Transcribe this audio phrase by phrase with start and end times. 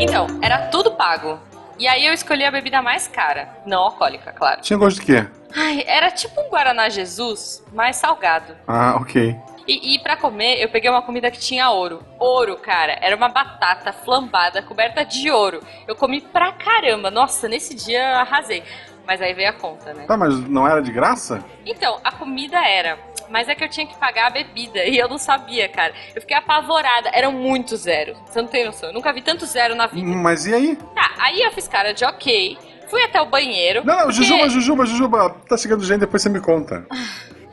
[0.00, 1.38] Então, era tudo pago.
[1.78, 3.48] E aí eu escolhi a bebida mais cara.
[3.66, 4.60] Não alcoólica, claro.
[4.60, 5.26] Tinha gosto de quê?
[5.56, 8.56] Ai, era tipo um Guaraná Jesus, mais salgado.
[8.66, 9.36] Ah, ok.
[9.66, 12.04] E, e para comer, eu peguei uma comida que tinha ouro.
[12.18, 12.98] Ouro, cara.
[13.00, 15.60] Era uma batata flambada, coberta de ouro.
[15.88, 17.10] Eu comi pra caramba.
[17.10, 18.62] Nossa, nesse dia eu arrasei.
[19.06, 20.04] Mas aí veio a conta, né?
[20.06, 21.44] Tá, mas não era de graça?
[21.66, 22.98] Então, a comida era.
[23.28, 25.94] Mas é que eu tinha que pagar a bebida e eu não sabia, cara.
[26.14, 27.10] Eu fiquei apavorada.
[27.12, 28.14] Eram muito zero.
[28.26, 28.88] Você não tem noção.
[28.90, 30.06] Eu nunca vi tanto zero na vida.
[30.06, 30.76] Mas e aí?
[30.94, 32.58] Tá, aí eu fiz cara de ok.
[32.88, 33.82] Fui até o banheiro.
[33.84, 35.36] Não, não, porque- Jujuba, Jujuba, Jujuba.
[35.48, 36.86] Tá chegando gente, depois você me conta.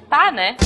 [0.10, 0.58] Tá, né?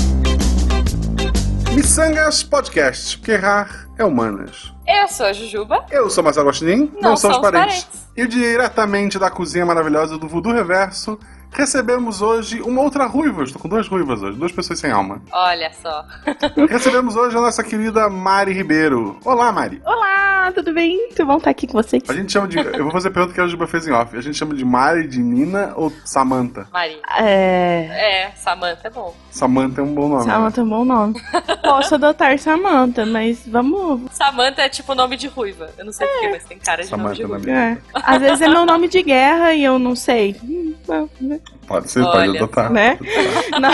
[1.75, 4.73] Missangas Podcast, porque errar é humanas.
[4.87, 5.85] Eu sou a Jujuba.
[5.91, 7.83] Eu sou Marcelo Guaxinim, não, Não somos somos parentes.
[7.83, 8.07] parentes.
[8.15, 11.19] E diretamente da cozinha maravilhosa do Voodoo Reverso,
[11.55, 13.43] recebemos hoje uma outra ruiva.
[13.43, 15.21] Estou com duas ruivas hoje, duas pessoas sem alma.
[15.31, 16.05] Olha só.
[16.69, 19.17] recebemos hoje a nossa querida Mari Ribeiro.
[19.23, 19.81] Olá, Mari.
[19.85, 20.97] Olá, tudo bem?
[20.97, 22.03] Muito bom estar aqui com vocês.
[22.09, 22.57] A gente chama de.
[22.57, 24.15] Eu vou fazer a pergunta que a Juba fez em off.
[24.17, 26.67] A gente chama de Mari, de Nina ou Samantha?
[26.71, 26.99] Maria.
[27.17, 27.87] É.
[27.91, 29.15] É, Samantha é bom.
[29.31, 30.23] Samantha é um bom nome.
[30.25, 31.21] Samantha é um bom nome.
[31.63, 34.01] Posso adotar Samantha, mas vamos.
[34.11, 35.69] Samantha é tipo nome de ruiva.
[35.77, 37.51] Eu não sei porquê, mas tem cara de nome de Samantha ruiva.
[37.51, 37.77] na É.
[37.93, 40.35] Às vezes é meu nome de guerra e eu não sei.
[40.43, 40.73] Hum,
[41.21, 41.39] né?
[41.67, 42.71] Pode ser, pode Olha adotar.
[42.71, 42.97] Né?
[43.59, 43.71] Não.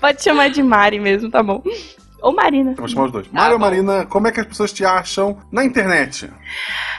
[0.00, 1.62] Pode chamar de Mari mesmo, tá bom.
[2.20, 2.70] Ou Marina.
[2.72, 3.28] Eu vou chamar os dois.
[3.30, 3.58] Mari ou.
[3.58, 6.30] Marina, como é que as pessoas te acham na internet?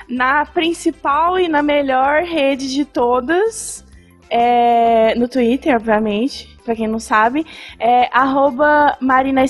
[0.07, 3.83] Na principal e na melhor rede de todas,
[4.29, 7.45] é, no Twitter, obviamente, pra quem não sabe,
[7.79, 8.97] é arroba.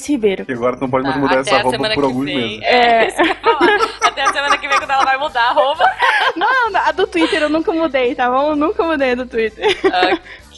[0.08, 0.46] Ribeiro.
[0.48, 2.36] E agora tu não pode mais Ah, mudar essa a roupa semana por alguns vem.
[2.38, 2.60] meses.
[2.64, 3.78] É, falar.
[4.04, 5.84] Até a semana que vem, quando ela vai mudar a roupa.
[6.36, 8.52] Não, a do Twitter eu nunca mudei, tá bom?
[8.52, 9.66] Eu nunca mudei a do Twitter.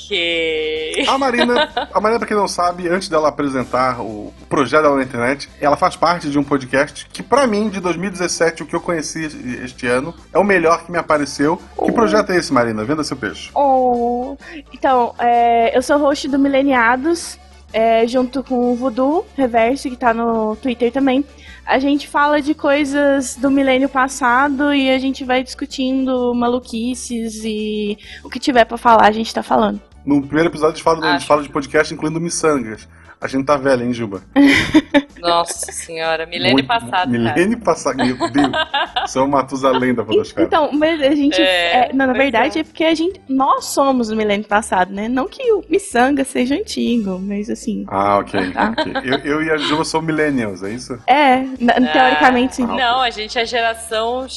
[0.08, 1.06] Ok.
[1.08, 5.04] A Marina, a Marina, pra quem não sabe, antes dela apresentar o projeto dela na
[5.04, 8.80] internet, ela faz parte de um podcast que, pra mim, de 2017, o que eu
[8.80, 9.26] conheci
[9.64, 11.62] este ano, é o melhor que me apareceu.
[11.78, 12.86] Que projeto é esse, Marina?
[12.86, 13.50] Venda seu peixe.
[13.54, 14.38] Oh,
[14.74, 17.38] então, é, eu sou host do Mileniados,
[17.74, 21.26] é, junto com o Voodoo Reverso, que tá no Twitter também.
[21.68, 27.98] A gente fala de coisas do milênio passado e a gente vai discutindo maluquices e
[28.24, 29.82] o que tiver pra falar, a gente tá falando.
[30.06, 32.88] No primeiro episódio, a gente fala, a gente fala de podcast, incluindo miçangas.
[33.20, 34.22] A gente tá velha, hein, Juba?
[35.20, 37.10] Nossa senhora, milênio Muito- passado.
[37.10, 38.52] Milênio passado, meu Deus.
[39.12, 40.46] Sou o Matusalém da Podosfera.
[40.46, 41.42] Então, mas a gente.
[41.42, 42.62] É, é, não, na verdade é.
[42.62, 43.20] é porque a gente.
[43.28, 45.08] Nós somos do milênio passado, né?
[45.10, 47.86] Não que o Missanga seja antigo, mas assim.
[47.88, 48.38] Ah, ok.
[48.54, 48.74] Tá.
[48.78, 48.94] ok.
[49.04, 50.98] Eu, eu e a Juba somos millennials, é isso?
[51.08, 52.64] É, na- teoricamente sim.
[52.66, 54.28] Ah, Não, a gente é geração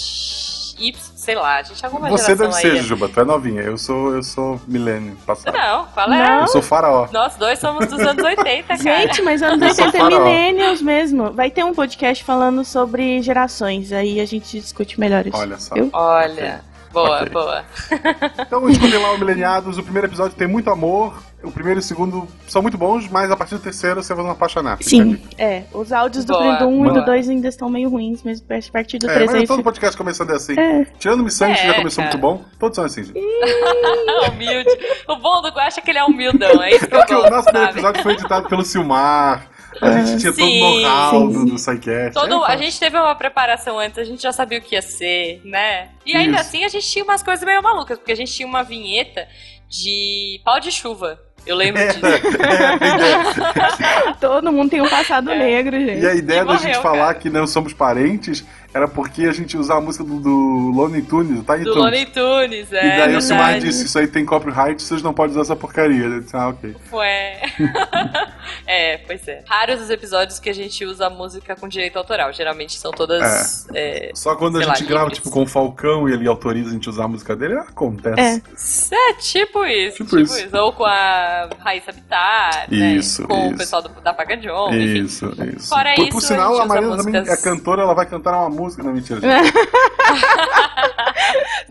[0.79, 2.79] Y, sei lá, a gente é alguma Você geração deve aí.
[2.79, 3.07] ser, Juba.
[3.09, 3.61] Tu é novinha.
[3.61, 5.53] Eu sou, eu sou milênio passado.
[5.53, 6.27] Não, é?
[6.27, 6.41] Não.
[6.41, 7.09] Eu sou faraó.
[7.13, 8.79] Nós dois somos dos anos 80, cara.
[8.79, 11.31] Gente, mas anos Eu sou 80 é millennials mesmo.
[11.33, 15.37] Vai ter um podcast falando sobre gerações, aí a gente discute melhor isso.
[15.37, 15.75] Olha só.
[15.77, 15.91] Eu?
[15.93, 17.65] Olha, boa, boa.
[18.41, 19.79] Então, escolhi lá o Mileniados.
[19.79, 21.23] O primeiro episódio tem muito amor.
[21.43, 24.23] O primeiro e o segundo são muito bons, mas a partir do terceiro você vai
[24.25, 24.77] não apaixonar.
[24.83, 25.63] Sim, é.
[25.73, 28.73] Os áudios do, Boa, do 1 e do 2 ainda estão meio ruins, mas a
[28.73, 29.47] partir do É, 3 mas aí.
[29.47, 30.59] todo podcast começando é assim.
[30.61, 30.85] É.
[30.99, 32.15] Tirando Missão, que É, já começou cara.
[32.17, 32.45] muito bom.
[32.59, 33.19] Todos são assim, gente.
[34.29, 34.71] Humilde.
[35.09, 37.31] O bom do Guaxa é que ele é humildão, é isso que eu Porque o
[37.31, 39.47] nosso primeiro episódio foi editado pelo Silmar.
[39.81, 41.47] A gente tinha todo o Sim, know-how sim, do, sim.
[41.47, 42.15] do SciCast.
[42.15, 44.83] Todo, É, a gente teve uma preparação antes, a gente já sabia o que ia
[44.83, 45.89] ser, né?
[46.05, 46.49] E ainda Isso.
[46.49, 49.27] assim a gente tinha umas coisas meio malucas, porque a gente tinha uma vinheta
[49.69, 51.19] de pau de chuva.
[51.47, 52.05] Eu lembro É, disso.
[52.05, 55.39] é, Todo mundo tem um passado É.
[55.39, 56.07] negro, E gente.
[56.07, 57.15] a ideia E da gente morreu, falar cara.
[57.15, 61.45] que não somos parentes era porque a gente usava a música do, do Looney Tunes,
[61.45, 61.57] tá?
[61.57, 62.87] Do Looney Tunes, é.
[62.87, 66.05] E daí o Silmar disse, isso aí tem copyright, vocês não podem usar essa porcaria.
[66.05, 66.77] Eu disse, ah, ok.
[66.93, 67.41] Ué.
[68.67, 69.43] é, pois é.
[69.49, 72.33] Raros os episódios que a gente usa a música com direito autoral.
[72.33, 73.67] Geralmente são todas.
[73.75, 75.19] é, Só quando a Sei lá, gente grava, livres.
[75.19, 78.95] tipo, com o Falcão e ele autoriza a gente usar a música dele, acontece.
[78.95, 79.97] É, tipo isso.
[79.99, 80.47] Tipo Tipo, isso.
[80.47, 80.57] isso.
[80.57, 83.29] Ou com a Raíssa Bittar, Isso, né?
[83.29, 83.55] Com isso.
[83.55, 85.05] o pessoal do, da Paga John, enfim.
[85.05, 85.69] Isso, isso.
[85.69, 88.33] Fora por, isso, por sinal, a gente a Marina também é cantora, ela vai cantar
[88.33, 88.60] uma música.
[88.79, 89.21] Não, mentira.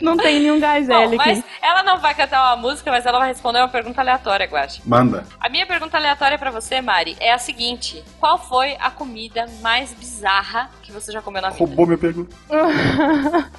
[0.01, 3.19] Não tem nenhum gás Bom, L mas ela não vai cantar uma música, mas ela
[3.19, 4.81] vai responder uma pergunta aleatória, Guache.
[4.85, 5.25] Manda.
[5.39, 9.93] A minha pergunta aleatória pra você, Mari, é a seguinte: Qual foi a comida mais
[9.93, 11.59] bizarra que você já comeu na vida?
[11.59, 12.33] Roubou minha pergunta.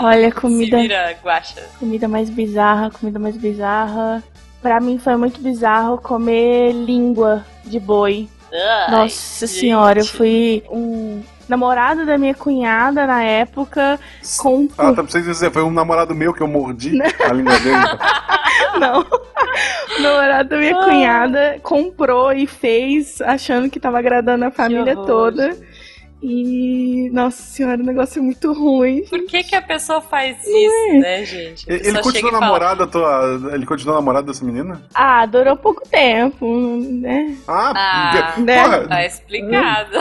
[0.00, 1.62] Olha, Se comida, vira, Guaxa.
[1.78, 4.22] comida mais bizarra, comida mais bizarra.
[4.60, 8.28] Pra mim foi muito bizarro comer língua de boi.
[8.52, 9.58] Ai, Nossa gente.
[9.60, 13.98] senhora, eu fui um namorado da minha cunhada na época
[14.38, 17.58] com Ah, tá, pra vocês dizer, foi um namorado meu que eu mordi a língua
[17.58, 17.76] dele.
[18.80, 19.00] Não.
[19.00, 20.84] O namorado da minha Ah.
[20.84, 25.56] cunhada comprou e fez achando que tava agradando a família toda.
[26.22, 29.04] E, nossa senhora, o negócio é muito ruim.
[29.10, 31.64] Por que, que a pessoa faz isso, né, gente?
[31.68, 33.50] Ele continua e fala, tua.
[33.52, 34.80] Ele continua namorado dessa menina?
[34.94, 36.46] Ah, durou pouco tempo,
[36.90, 37.36] né?
[37.48, 38.62] Ah, Ah, né?
[38.62, 39.98] porra, Tá explicado.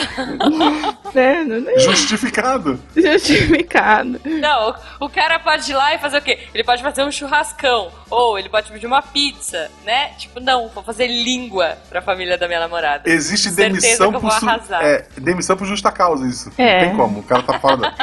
[1.15, 1.43] né?
[1.43, 2.79] Não é justificado.
[2.95, 4.19] justificado.
[4.25, 6.37] Não, o cara pode ir lá e fazer o quê?
[6.53, 7.89] Ele pode fazer um churrascão.
[8.11, 10.09] Ou ele pode pedir uma pizza, né?
[10.17, 13.09] Tipo, não, vou fazer língua pra família da minha namorada.
[13.09, 14.83] Existe demissão que eu por vou su- arrasar.
[14.83, 16.51] é, demissão por justa causa isso.
[16.57, 16.81] É.
[16.81, 17.93] Não tem como, o cara tá fora da...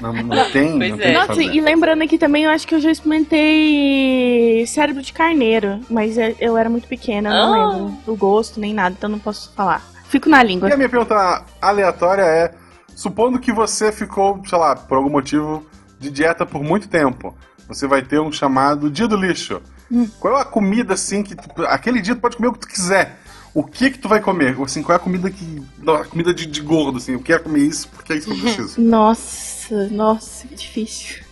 [0.00, 1.02] Não, não tem, Pois não é.
[1.02, 1.42] tem Nossa, fazer.
[1.44, 6.34] e lembrando aqui também, eu acho que eu já experimentei cérebro de carneiro, mas é-
[6.40, 7.68] eu era muito pequena, eu não Ah.
[7.76, 9.82] lembro do gosto nem nada, então não posso falar.
[10.08, 10.68] Fico na língua.
[10.68, 12.54] E a minha pergunta aleatória é:
[12.94, 15.66] supondo que você ficou, sei lá, por algum motivo,
[15.98, 19.60] de dieta por muito tempo, você vai ter um chamado dia do lixo.
[19.90, 20.08] Hum.
[20.20, 21.34] Qual é a comida assim que.
[21.34, 23.18] tu- aquele dia tu pode comer o que tu quiser.
[23.54, 24.56] O que que tu vai comer?
[24.62, 25.62] Assim, qual é a comida que.
[25.88, 27.12] a comida de, de gordo, assim?
[27.12, 28.80] Eu quero comer isso porque é isso que eu preciso.
[28.80, 31.22] Nossa, nossa, que difícil.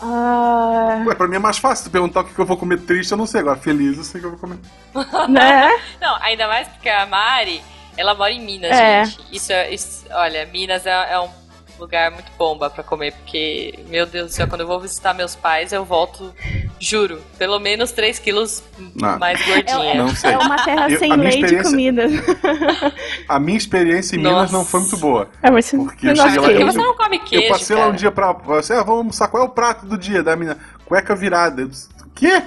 [0.00, 2.80] Ah, Ué, pra mim é mais fácil tu perguntar o que que eu vou comer
[2.80, 3.40] triste, eu não sei.
[3.40, 4.58] Agora, feliz, eu sei que eu vou comer.
[5.28, 5.70] né?
[6.00, 7.62] Não, ainda mais porque a Mari,
[7.96, 9.04] ela mora em Minas, É.
[9.04, 9.24] gente.
[9.32, 9.72] Isso é.
[9.72, 11.30] isso- olha, Minas é, é um
[11.78, 15.34] lugar muito bomba pra comer, porque, meu Deus do céu, quando eu vou visitar meus
[15.34, 16.34] pais, eu volto,
[16.78, 18.62] juro, pelo menos 3 quilos
[19.02, 19.18] Ah.
[19.18, 19.94] mais gordinha.
[19.94, 20.32] Não sei.
[20.32, 22.06] É uma terra Eu- sem a minha lei de experiência- comida.
[23.28, 24.52] A minha experiência em Minas Nossa.
[24.52, 25.28] não foi muito boa.
[25.42, 27.74] É, mas você Porque eu não cheguei lá, eu- você não come queijo, eu passei
[27.76, 27.96] lá um cara.
[27.98, 28.32] dia pra.
[28.32, 29.28] Você, ah, vamos almoçar.
[29.28, 30.56] Qual é o prato do dia da menina?
[30.84, 31.62] Cueca virada.
[31.62, 32.42] Eu disse, o quê?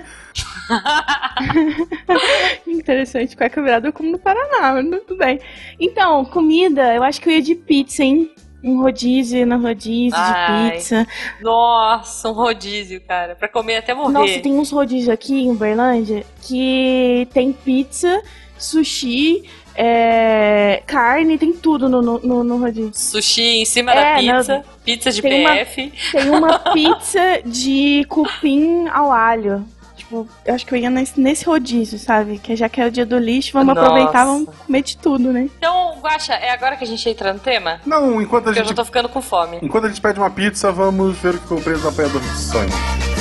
[2.67, 5.39] Interessante, cueca virada eu como no Paraná, mas tudo bem.
[5.79, 8.31] Então, comida, eu acho que eu ia de pizza, hein?
[8.63, 10.65] Um rodízio na rodízio Ai.
[10.71, 11.07] de pizza.
[11.41, 14.11] Nossa, um rodízio, cara, pra comer até morrer.
[14.13, 18.21] Nossa, tem uns rodízios aqui em Uberlândia que tem pizza,
[18.57, 19.43] sushi,
[19.75, 22.91] é, carne, tem tudo no, no, no- rodízio.
[22.93, 25.93] Sushi em cima É, da pizza, não, pizza de tem uma- PF.
[26.11, 29.65] Tem uma pizza de cupim ao alho.
[30.09, 32.39] Tipo, eu acho que eu ia nesse, nesse rodízio, sabe?
[32.39, 33.87] Que já que é o dia do lixo, vamos Nossa.
[33.87, 35.47] aproveitar, vamos comer de tudo, né?
[35.59, 37.79] Então, Guaxa, é agora que a gente entra no tema?
[37.85, 38.69] Não, enquanto a Porque eu gente.
[38.69, 39.59] já tô ficando com fome.
[39.61, 43.18] Enquanto a gente pede uma pizza, vamos ver o que comprei no apoiador de sonhos.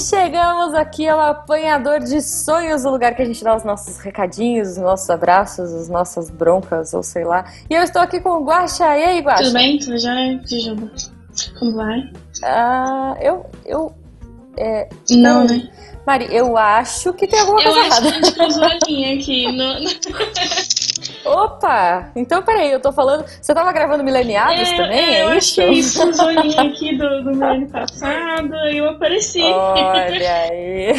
[0.00, 4.70] Chegamos aqui ao apanhador de sonhos, o lugar que a gente dá os nossos recadinhos,
[4.70, 7.44] os nossos abraços, as nossas broncas, ou sei lá.
[7.68, 8.96] E eu estou aqui com o Guaxa.
[8.96, 9.44] E aí, Guaxa?
[9.44, 9.78] Tudo bem?
[9.78, 10.40] Tudo jóia?
[10.46, 10.90] Jujuba?
[11.58, 12.10] Como vai?
[12.42, 13.46] Ah, eu.
[13.64, 13.94] eu
[14.56, 15.70] é, Não, né?
[16.06, 18.08] Mari, eu acho que tem alguma Eu coisa acho que errada.
[18.08, 19.52] a gente cruzou a linha aqui.
[19.52, 19.74] No...
[21.24, 22.10] Opa!
[22.16, 23.24] Então, peraí, eu tô falando.
[23.40, 25.16] Você tava gravando Mileniados também?
[25.16, 25.60] É, eu isso?
[25.60, 29.42] achei a linha aqui do, do passado e eu apareci.
[29.42, 30.92] Olha aí.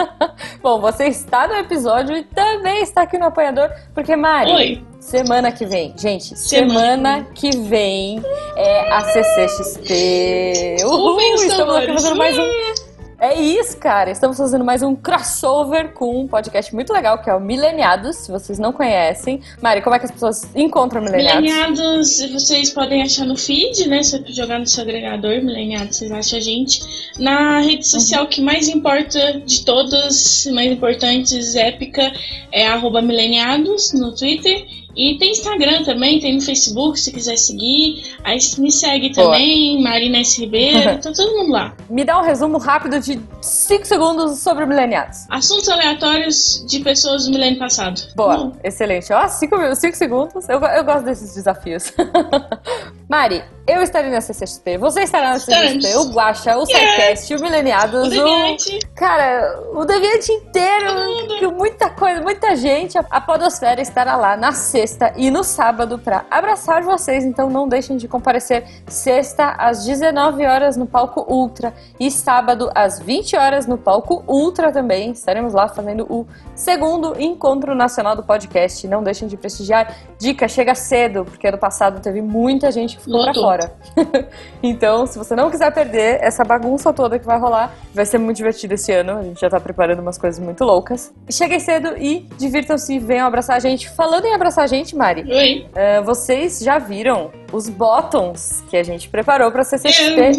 [0.62, 4.84] Bom, você está no episódio e também está aqui no apanhador, porque, Mari, Oi.
[5.00, 8.22] semana que vem, gente, Semana semana que vem
[8.56, 10.76] é a CCXP.
[10.84, 12.83] Uhul, estamos aqui fazendo mais um.
[13.24, 14.10] É isso, cara.
[14.10, 18.16] Estamos fazendo mais um crossover com um podcast muito legal que é o Mileniados.
[18.16, 21.40] Se vocês não conhecem, Mari, como é que as pessoas encontram Mileniados?
[21.40, 24.02] Mileniados, vocês podem achar no feed, né?
[24.02, 26.82] Se você jogar no seu agregador, Mileniados, vocês acham a gente.
[27.18, 32.12] Na rede social que mais importa de todas, mais importantes, épica,
[32.52, 34.66] é arroba Mileniados no Twitter.
[34.96, 38.14] E tem Instagram também, tem no Facebook, se quiser seguir.
[38.22, 39.30] Aí me segue Boa.
[39.30, 40.40] também, Marina S.
[40.40, 41.74] Ribeiro, tá todo mundo lá.
[41.90, 45.26] Me dá um resumo rápido de 5 segundos sobre Mileniados.
[45.28, 48.00] Assuntos aleatórios de pessoas do milênio passado.
[48.14, 49.12] Boa, Bom, excelente.
[49.12, 50.48] Ó, 5 segundos.
[50.48, 51.92] Eu, eu gosto desses desafios.
[53.08, 58.06] Mari, eu estarei na CCXP, você estará na CCXP, o Guaxa, o Sidecast, o Mileniados,
[58.06, 62.98] o Deviante, Cara, o Deviante inteiro, muita coisa, muita gente.
[62.98, 67.96] A Podosfera estará lá na sexta e no sábado pra abraçar vocês, então não deixem
[67.96, 73.78] de comparecer sexta às 19 horas no palco Ultra e sábado às 20 horas no
[73.78, 75.12] palco Ultra também.
[75.12, 78.86] Estaremos lá fazendo o segundo encontro nacional do podcast.
[78.86, 79.96] Não deixem de prestigiar.
[80.18, 83.72] Dica, chega cedo, porque ano passado teve muita gente que ficou pra fora.
[84.62, 88.36] então, se você não quiser perder essa bagunça toda que vai rolar, vai ser muito
[88.36, 89.18] divertido esse ano.
[89.18, 91.12] A gente já tá preparando umas coisas muito loucas.
[91.30, 93.88] Cheguem cedo e divirtam-se, venham abraçar a gente.
[93.90, 95.66] Falando em abraçar a gente, Mari, Oi.
[95.74, 100.30] eh, vocês já viram os bottoms que a gente preparou pra CCXP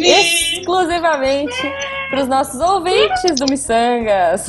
[0.60, 1.56] exclusivamente
[2.10, 4.48] pros nossos ouvintes do Missangas.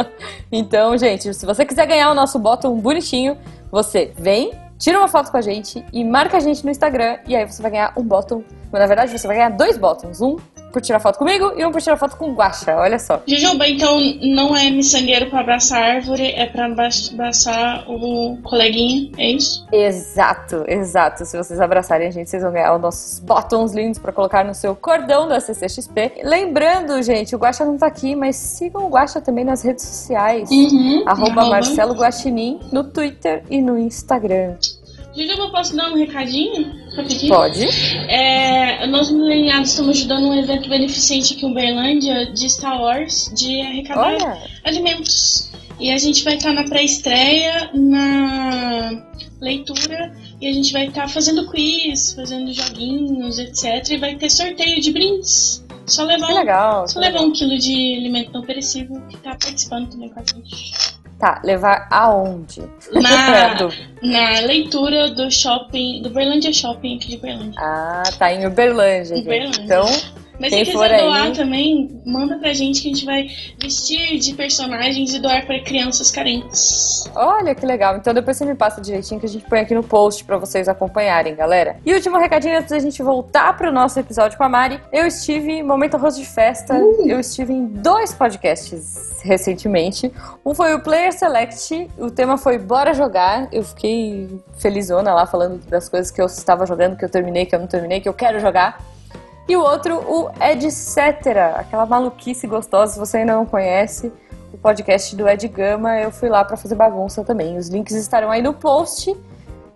[0.50, 3.36] então, gente, se você quiser ganhar o nosso bottom bonitinho,
[3.70, 4.52] você vem,
[4.84, 7.62] tira uma foto com a gente e marca a gente no Instagram e aí você
[7.62, 8.44] vai ganhar um bottom.
[8.70, 10.36] Na verdade, você vai ganhar dois bottoms, um
[10.74, 13.22] por tirar foto comigo e um por tirar foto com o Guaxa, olha só.
[13.26, 19.30] Jujuba, então não é miçangueiro pra abraçar a árvore, é pra abraçar o coleguinha, é
[19.30, 19.64] isso?
[19.72, 21.24] Exato, exato.
[21.24, 24.52] Se vocês abraçarem a gente, vocês vão ganhar os nossos botões lindos pra colocar no
[24.52, 26.22] seu cordão da CCXP.
[26.24, 30.50] Lembrando, gente, o Guaxa não tá aqui, mas sigam o Guaxa também nas redes sociais.
[30.50, 31.04] Uhum.
[31.06, 34.56] Arroba Marcelo Guaxinim no Twitter e no Instagram.
[35.16, 36.74] Jujuba, posso dar um recadinho?
[36.96, 37.32] Rapidinho?
[37.32, 37.64] Pode?
[38.08, 43.60] É, nós mileniados estamos ajudando um evento beneficente aqui em Uberlândia de Star Wars, de
[43.60, 45.50] arrecadar Olha, alimentos.
[45.78, 49.04] E a gente vai estar na pré-estreia, na
[49.40, 53.90] leitura, e a gente vai estar fazendo quiz, fazendo joguinhos, etc.
[53.90, 55.64] E vai ter sorteio de brindes.
[55.86, 56.88] Só levar, que um, legal.
[56.88, 60.93] só levar um quilo de alimento não perecível que tá participando também com a gente.
[61.18, 62.60] Tá, levar aonde?
[62.92, 63.54] Na,
[64.02, 67.60] na leitura do shopping, do Berlândia Shopping aqui de Berlândia.
[67.60, 69.16] Ah, tá em Uberlândia.
[69.16, 69.62] Uberlândia.
[69.62, 69.86] Então,
[70.38, 73.26] Mas Quem se quiser doar aí- também, manda pra gente que a gente vai
[73.60, 77.04] vestir de personagens e doar pra crianças carentes.
[77.14, 77.96] olha que legal.
[77.96, 80.68] Então depois você me passa direitinho que a gente põe aqui no post pra vocês
[80.68, 81.76] acompanharem, galera.
[81.86, 84.80] E último recadinho antes da gente voltar pro nosso episódio com a Mari.
[84.92, 86.74] Eu estive Momento Arroz de Festa.
[87.04, 90.12] Eu estive em dois podcasts recentemente.
[90.44, 91.88] Um foi o Player Select.
[91.98, 93.48] O tema foi Bora Jogar.
[93.52, 97.54] Eu fiquei felizona lá falando das coisas que eu estava jogando, que eu terminei, que
[97.54, 98.80] eu não terminei, que eu quero jogar.
[99.46, 100.98] E o outro, o Etc.
[101.56, 104.12] Aquela maluquice gostosa, se você ainda não conhece,
[104.52, 107.58] o podcast do Ed Gama, eu fui lá pra fazer bagunça também.
[107.58, 109.14] Os links estarão aí no post.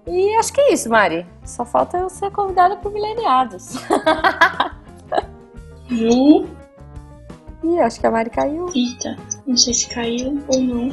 [0.07, 1.27] E acho que é isso, Mari.
[1.45, 3.75] Só falta eu ser convidada pro Mileniados.
[5.89, 6.47] Ju,
[7.65, 8.71] Ih, acho que a Mari caiu.
[8.75, 10.93] eita, não sei se caiu ou não.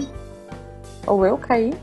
[1.08, 1.74] Ou eu caí.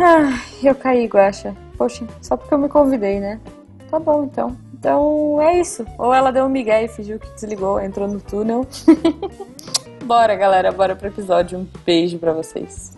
[0.00, 1.54] Ah, eu caí, Guaxa.
[1.76, 3.38] Poxa, só porque eu me convidei, né?
[3.90, 4.56] Tá bom, então.
[4.78, 5.84] Então é isso.
[5.98, 8.66] Ou ela deu um migué e fingiu que desligou, entrou no túnel.
[10.04, 11.58] bora, galera, bora pro episódio.
[11.58, 12.92] Um beijo pra vocês.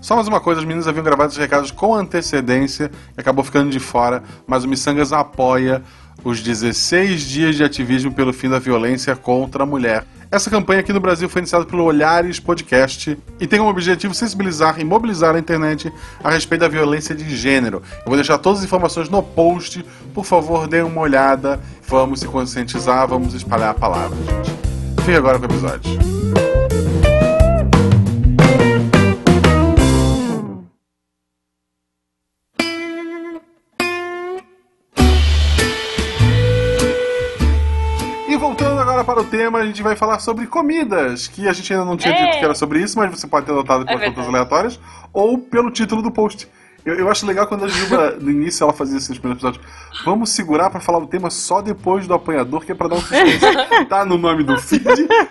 [0.00, 3.70] Só mais uma coisa, os meninos haviam gravado esses recados com antecedência e acabou ficando
[3.70, 5.82] de fora, mas o Missangas apoia
[6.22, 10.04] os 16 dias de ativismo pelo fim da violência contra a mulher.
[10.34, 14.80] Essa campanha aqui no Brasil foi iniciada pelo Olhares Podcast e tem como objetivo sensibilizar
[14.80, 15.92] e mobilizar a internet
[16.24, 17.80] a respeito da violência de gênero.
[17.98, 22.26] Eu vou deixar todas as informações no post, por favor, deem uma olhada, vamos se
[22.26, 25.04] conscientizar, vamos espalhar a palavra, gente.
[25.04, 26.53] Fique agora com o episódio.
[39.36, 42.24] Tema, a gente vai falar sobre comidas, que a gente ainda não tinha É.
[42.26, 44.36] dito que era sobre isso, mas você pode ter notado pelas É contas verdade.
[44.36, 44.80] aleatórias,
[45.12, 46.46] ou pelo título do post.
[46.84, 49.64] Eu, eu acho legal quando a Gilba, no início, ela fazia nos primeiros episódios.
[50.04, 53.00] Vamos segurar para falar do tema só depois do apanhador, que é para dar um
[53.00, 53.40] suspense.
[53.88, 54.84] tá no nome do feed,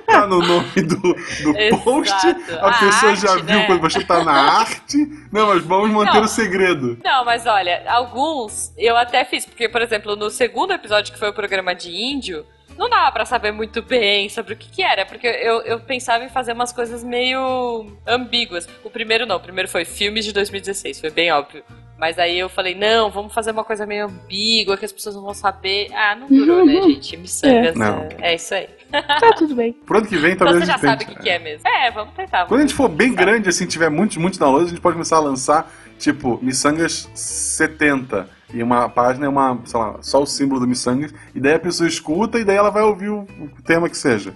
[0.07, 1.83] tá no nome do, do Exato.
[1.83, 2.11] post,
[2.59, 3.65] a, A pessoa já arte, viu né?
[3.67, 4.97] quando você tá na arte.
[5.31, 6.23] Não, mas vamos manter Não.
[6.23, 6.97] o segredo.
[7.03, 11.29] Não, mas olha, alguns eu até fiz, porque, por exemplo, no segundo episódio que foi
[11.29, 12.43] o programa de índio,
[12.77, 16.23] não dava pra saber muito bem sobre o que, que era, porque eu, eu pensava
[16.23, 18.67] em fazer umas coisas meio ambíguas.
[18.83, 21.63] O primeiro não, o primeiro foi filmes de 2016, foi bem óbvio.
[21.97, 25.23] Mas aí eu falei, não, vamos fazer uma coisa meio ambígua, que as pessoas não
[25.23, 25.87] vão saber.
[25.93, 27.15] Ah, não durou, né, gente?
[27.15, 28.07] Miçangas, Não.
[28.19, 28.67] é, é isso aí.
[29.01, 29.73] Tá tudo bem.
[29.73, 31.17] Pro ano que vem, Então talvez você a já gente sabe o tente.
[31.17, 31.67] que, que é mesmo.
[31.67, 32.45] É, vamos tentar.
[32.45, 33.25] Quando a gente for bem Sabe.
[33.25, 38.27] grande, assim, tiver muitos, muitos downloads, a gente pode começar a lançar, tipo, Missangas 70.
[38.53, 41.13] E uma página é uma, sei lá, só o símbolo do Missangas.
[41.33, 43.25] E daí a pessoa escuta e daí ela vai ouvir o,
[43.65, 44.33] tema que seja.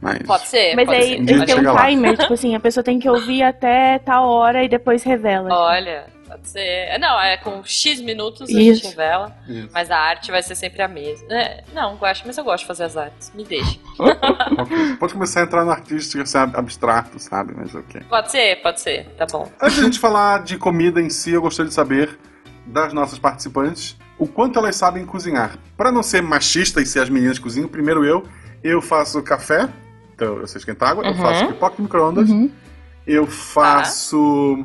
[0.00, 0.22] Mas.
[0.22, 1.46] Pode ser, Mas pode aí ser.
[1.46, 5.02] Tem um timer, tipo assim, a pessoa tem que ouvir até tal hora e depois
[5.04, 5.50] revela.
[5.52, 6.06] Olha,
[6.40, 6.98] pode ser.
[6.98, 8.82] Não, é com X minutos a Isso.
[8.82, 9.68] gente revela, Isso.
[9.72, 11.26] mas a arte vai ser sempre a mesma.
[11.32, 13.30] É, não, gosto, mas eu gosto de fazer as artes.
[13.34, 13.78] Me deixa.
[14.98, 17.52] Pode começar a entrar no artístico, assim, abstrato, sabe?
[17.56, 18.02] Mas ok.
[18.08, 19.04] Pode ser, pode ser.
[19.16, 19.50] Tá bom.
[19.60, 22.18] Antes de a gente falar de comida em si, eu gostaria de saber
[22.66, 25.56] das nossas participantes o quanto elas sabem cozinhar.
[25.76, 28.22] Para não ser machista e ser as meninas que cozinham, primeiro eu,
[28.62, 29.68] eu faço café,
[30.14, 31.16] então eu sei esquentar água, eu Uhum.
[31.16, 32.50] faço pipoca no micro-ondas, Uhum.
[33.06, 34.64] eu faço.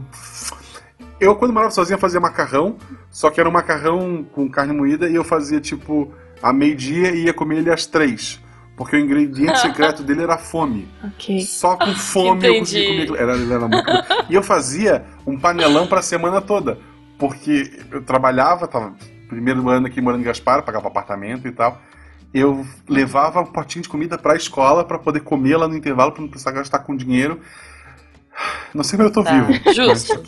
[1.20, 2.78] Eu, quando morava sozinha, fazia macarrão,
[3.10, 7.26] só que era um macarrão com carne moída e eu fazia tipo a meio-dia e
[7.26, 8.42] ia comer ele às três.
[8.76, 10.88] Porque o ingrediente secreto dele era fome.
[11.04, 11.42] Ok.
[11.42, 13.22] Só com fome eu conseguia comer.
[13.22, 13.92] Era, era muito.
[14.30, 16.78] E eu fazia um panelão pra semana toda.
[17.18, 18.94] Porque eu trabalhava, tava
[19.30, 21.82] primeiro ano aqui morando em Gaspar, pagava apartamento e tal.
[22.34, 26.22] Eu levava um potinho de comida pra escola pra poder comer lá no intervalo, pra
[26.22, 27.40] não precisar gastar com dinheiro.
[28.74, 29.74] Não sei como eu tô Tá, vivo.
[29.74, 30.22] justo.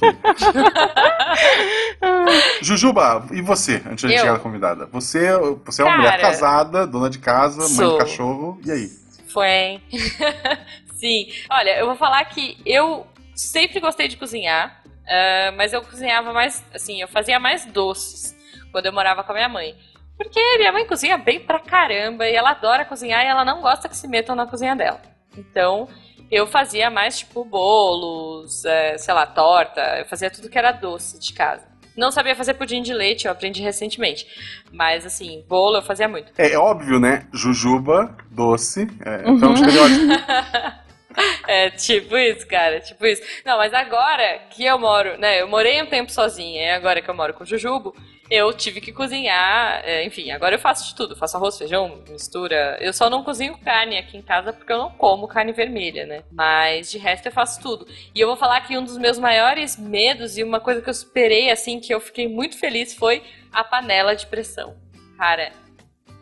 [2.61, 4.19] Jujuba, e você, antes de Eu?
[4.19, 4.85] chegar na convidada?
[4.87, 5.27] Você,
[5.65, 7.97] você é uma mulher casada, dona de casa, mãe de sou.
[7.97, 8.89] cachorro, e aí?
[9.27, 9.81] Foi, hein?
[10.95, 11.27] Sim.
[11.49, 16.63] Olha, eu vou falar que eu sempre gostei de cozinhar, ah, mas eu cozinhava mais,
[16.73, 18.35] assim, eu fazia mais doces
[18.71, 19.75] quando eu morava com a minha mãe.
[20.17, 23.87] Porque minha mãe cozinha bem pra caramba e ela adora cozinhar e ela não gosta
[23.87, 24.99] que se metam na cozinha dela.
[25.37, 25.87] Então,
[26.31, 31.19] eu fazia mais, tipo, bolos, é, sei lá, torta, eu fazia tudo que era doce
[31.19, 31.65] de casa.
[31.95, 34.27] Não sabia fazer pudim de leite, eu aprendi recentemente.
[34.71, 36.31] Mas, assim, bolo eu fazia muito.
[36.37, 37.25] É, é óbvio, né?
[37.33, 39.35] Jujuba, doce, é, Uhum.
[39.37, 40.05] então estereótipo.
[41.47, 43.23] É, tipo isso, cara, tipo isso.
[43.43, 47.09] Não, mas agora que eu moro, né, eu morei um tempo sozinha, e agora que
[47.09, 47.95] eu moro com o Jujubo,
[48.29, 52.77] eu tive que cozinhar, é, enfim, agora eu faço de tudo, faço arroz, feijão, mistura.
[52.81, 56.23] Eu só não cozinho carne aqui em casa porque eu não como carne vermelha, né?
[56.31, 57.87] Mas de resto eu faço tudo.
[58.13, 60.93] E eu vou falar que um dos meus maiores medos e uma coisa que eu
[60.93, 64.75] superei, assim, que eu fiquei muito feliz foi a panela de pressão.
[65.17, 65.51] Cara,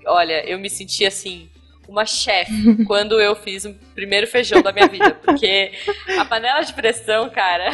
[0.05, 1.49] olha, eu me senti assim,
[1.87, 5.11] uma chefe quando eu fiz o primeiro feijão da minha vida.
[5.13, 5.71] Porque
[6.17, 7.69] a panela de pressão, cara.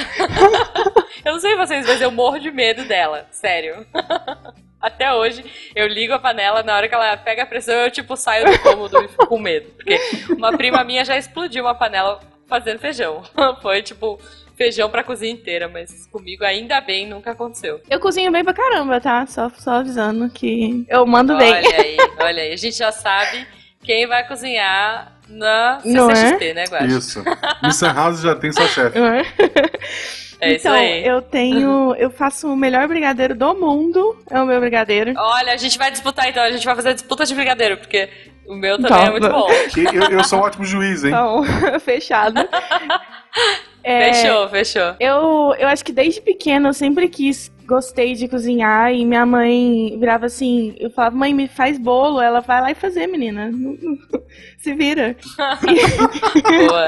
[1.26, 3.28] eu não sei vocês, mas eu morro de medo dela.
[3.32, 3.86] Sério.
[4.82, 8.18] Até hoje, eu ligo a panela, na hora que ela pega a pressão, eu tipo
[8.18, 9.70] saio do cômodo e fico com medo.
[9.76, 9.96] Porque
[10.32, 13.22] uma prima minha já explodiu uma panela fazendo feijão.
[13.62, 14.20] Foi tipo
[14.56, 17.80] feijão pra cozinha inteira, mas comigo ainda bem nunca aconteceu.
[17.90, 19.26] Eu cozinho bem pra caramba, tá?
[19.26, 21.54] Só, só avisando que eu mando bem.
[21.54, 22.54] Olha aí, olha aí.
[22.54, 23.48] A gente já sabe
[23.84, 26.16] quem vai cozinhar na Não é?
[26.16, 26.86] CCXP, né, Guaxa?
[26.86, 27.24] Isso.
[27.64, 28.98] Miss House já tem sua chefe.
[30.44, 31.06] É isso então, aí.
[31.06, 31.94] eu tenho.
[31.96, 34.18] Eu faço o melhor brigadeiro do mundo.
[34.28, 35.14] É o meu brigadeiro.
[35.16, 38.10] Olha, a gente vai disputar então, a gente vai fazer disputa de brigadeiro, porque
[38.48, 39.48] o meu também Então, é muito bom.
[39.94, 41.12] Eu, eu sou um ótimo juiz, hein?
[41.12, 41.44] Então,
[41.80, 42.42] fechado.
[43.84, 44.96] É, Fechou, fechou.
[45.00, 49.98] Eu, eu acho que desde pequena eu sempre quis, gostei de cozinhar e minha mãe
[50.00, 53.50] virava assim, eu falava, mãe, me faz bolo, ela vai lá e fazer, menina.
[54.60, 55.16] Se vira.
[56.68, 56.88] Boa.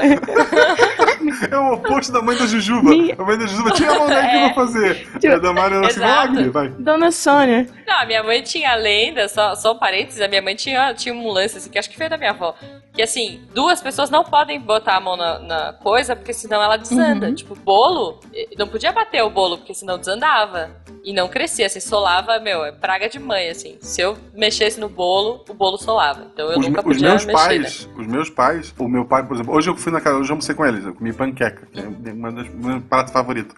[1.50, 2.90] É o oposto da mãe da Jujuba.
[2.90, 4.44] Minha- A mãe da Jujuba tira a mão daqui É.
[4.46, 5.08] pra fazer.
[5.22, 6.68] E a da Mari era assim, vai.
[6.68, 7.66] Dona Sônia.
[7.86, 10.94] Não, a minha mãe tinha a lenda, só, só um parênteses, a minha mãe tinha,
[10.94, 12.54] tinha um lance assim, que acho que foi da minha avó.
[12.92, 16.76] Que assim, duas pessoas não podem botar a mão na, na coisa, porque senão ela
[16.88, 17.28] desanda.
[17.28, 17.34] Uhum.
[17.34, 18.20] Tipo, bolo,
[18.56, 20.70] não podia bater o bolo, porque senão desandava.
[21.02, 23.76] E não crescia, assim, solava, meu, é praga de mãe, assim.
[23.80, 26.26] Se eu mexesse no bolo, o bolo solava.
[26.32, 27.46] Então eu Os, nunca os podia meus mexer, né?
[27.46, 30.30] pais, os meus pais, o meu pai, por exemplo, hoje eu fui na casa, hoje
[30.30, 33.54] eu almocei com eles, eu comi panqueca, que é uma das meu prato favorito.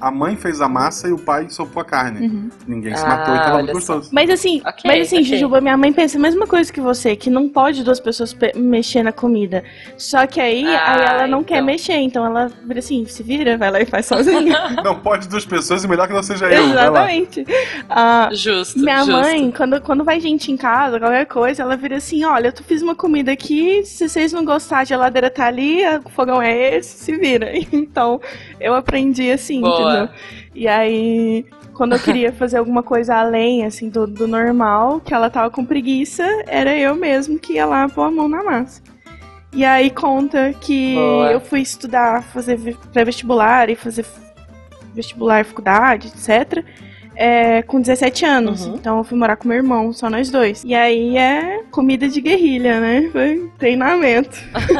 [0.00, 2.26] A mãe fez a massa e o pai sopou a carne.
[2.26, 2.50] Uhum.
[2.66, 4.10] Ninguém se Ah, matou e tava olha muito gostoso.
[4.12, 5.24] Mas assim, Ok, mas assim, ok.
[5.24, 8.52] Jujuba, minha mãe pensa a mesma coisa que você, que não pode duas pessoas pe-
[8.56, 9.64] mexer na comida.
[9.96, 11.66] Só que aí, Ah, aí ela não quer então.
[11.66, 14.56] mexer, então ela vira assim, se vira, vai lá e faz sozinha.
[14.84, 16.64] Não pode duas pessoas e melhor que não seja eu.
[16.70, 17.44] Exatamente.
[17.88, 19.12] Ah, Justo, Minha justo.
[19.12, 22.82] mãe, quando, quando vai gente em casa, qualquer coisa, ela vira assim: olha, eu fiz
[22.82, 26.98] uma comida aqui, se vocês não gostarem, a geladeira tá ali, o fogão é esse,
[27.04, 27.50] se vira.
[27.72, 28.20] Então,
[28.60, 29.85] eu aprendi assim, Boa.
[29.88, 30.08] Entendeu?
[30.54, 31.44] E aí,
[31.74, 35.64] quando eu queria fazer alguma coisa além, assim, do, do normal, que ela tava com
[35.64, 38.82] preguiça, era eu mesmo que ia lá pôr a mão na massa.
[39.52, 41.32] E aí conta que Boa.
[41.32, 44.04] eu fui estudar, fazer ve- pré-vestibular e fazer
[44.94, 46.64] vestibular, faculdade, etc.
[47.16, 48.66] é, com 17 anos.
[48.66, 48.74] Uhum.
[48.74, 50.62] Então eu fui morar com meu irmão, só nós dois.
[50.64, 53.08] E aí é comida de guerrilha, né?
[53.10, 54.36] Foi treinamento.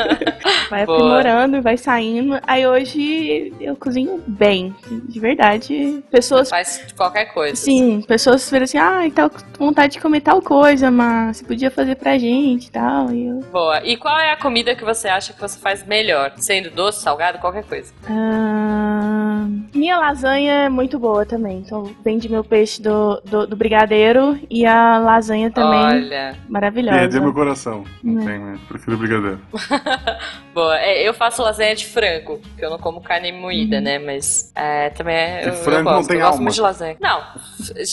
[0.71, 2.39] vai aprimorando, vai saindo.
[2.47, 4.75] Aí hoje eu cozinho bem,
[5.09, 6.03] de verdade.
[6.11, 7.57] Pessoas Faz qualquer coisa.
[7.57, 11.71] Sim, pessoas viram assim, ah, tá com vontade de comer tal coisa, mas você podia
[11.71, 13.13] fazer pra gente e tal.
[13.13, 13.83] E eu, Boa.
[13.85, 16.33] E qual é a comida que você acha que você faz melhor?
[16.37, 17.93] Sendo doce, salgado, qualquer coisa.
[18.09, 19.26] ah,
[19.75, 21.59] minha lasanha é muito boa também.
[21.59, 26.37] Então vende meu peixe do, do, do brigadeiro e a lasanha também Olha.
[26.49, 26.99] maravilhosa.
[26.99, 27.85] Perdeu meu coração.
[28.03, 28.25] Não Né.
[28.33, 28.59] tem, né?
[28.69, 29.41] Prefiro brigadeiro.
[30.55, 30.79] Boa.
[30.79, 33.99] É, eu faço lasanha de frango, porque eu não como carne moída, né?
[33.99, 35.49] Mas é, também é.
[35.49, 36.43] Eu, frango eu não gosto, tem eu gosto alma.
[36.43, 36.97] muito de lasanha.
[37.01, 37.23] Não,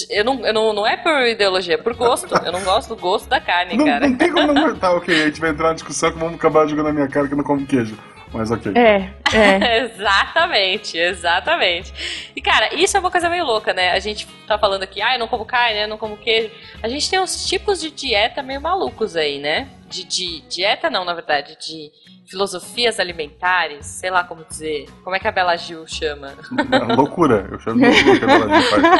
[0.10, 2.34] eu não, eu não, não é por ideologia, é por gosto.
[2.46, 4.08] Eu não gosto do gosto da carne, Não, cara.
[4.08, 4.74] não tem como não.
[4.84, 7.28] Tá, ok, a gente vai entrar na discussão que vamos acabar jogando na minha cara
[7.28, 7.96] que eu não como queijo.
[8.34, 8.74] Mas ok.
[8.76, 9.86] É, é.
[9.86, 11.94] exatamente, exatamente.
[12.36, 13.92] E cara, isso é uma coisa meio louca, né?
[13.92, 16.50] A gente tá falando aqui, ah, eu não como carne, eu não como queijo.
[16.82, 19.70] A gente tem uns tipos de dieta meio malucos aí, né?
[19.94, 21.92] De, de dieta, não, na verdade, de
[22.28, 24.88] filosofias alimentares, sei lá como dizer.
[25.04, 26.34] Como é que a Bela Gil chama?
[26.72, 27.48] É loucura.
[27.52, 28.84] Eu chamo de loucura que a Bela Gil faz.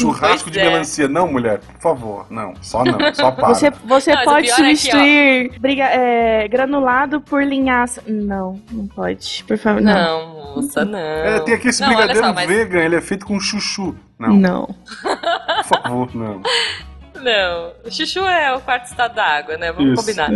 [0.00, 0.64] Churrasco Pois de é.
[0.64, 1.08] melancia.
[1.08, 2.26] Não, mulher, por favor.
[2.30, 2.98] Não, só não.
[3.14, 3.48] Só para.
[3.48, 8.02] Você, você Não, pode é que, substituir briga- é, granulado por linhaça.
[8.06, 9.44] Não, não pode.
[9.46, 9.94] Por favor, não.
[9.94, 10.98] Não, moça, não.
[10.98, 13.94] É, tem aqui esse não, brigadeiro só, mas- vegan, ele é feito com chuchu.
[14.18, 14.66] Não, Não.
[15.02, 16.42] por favor, não.
[17.22, 19.72] Não, o chuchu é o quarto estado da água, né?
[19.72, 20.02] Vamos Isso.
[20.02, 20.30] combinar.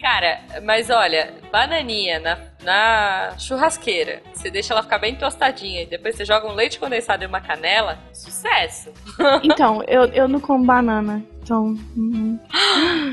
[0.00, 6.16] Cara, mas olha, bananinha na, na churrasqueira, você deixa ela ficar bem tostadinha e depois
[6.16, 8.90] você joga um leite condensado e uma canela, sucesso.
[9.44, 11.22] Então, eu, eu não como banana.
[11.40, 11.76] Então.
[11.96, 12.38] uhum.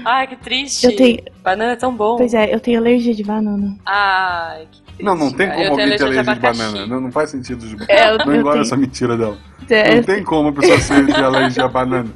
[0.06, 0.86] Ai, que triste.
[0.86, 1.20] Eu tenho.
[1.44, 2.18] Banana é tão bom.
[2.18, 3.76] Pois é, eu tenho alergia de banana.
[3.86, 5.04] Ai, que triste.
[5.04, 6.60] Não, não tem como Eu alguém ter alergia de abacaxi.
[6.62, 6.88] banana.
[6.88, 7.66] Não, não faz sentido.
[7.68, 7.92] De...
[7.92, 9.38] É, eu, Não eu engole tenho, essa mentira dela.
[9.70, 12.10] é, Não tem como a pessoa ser- ter alergia a banana.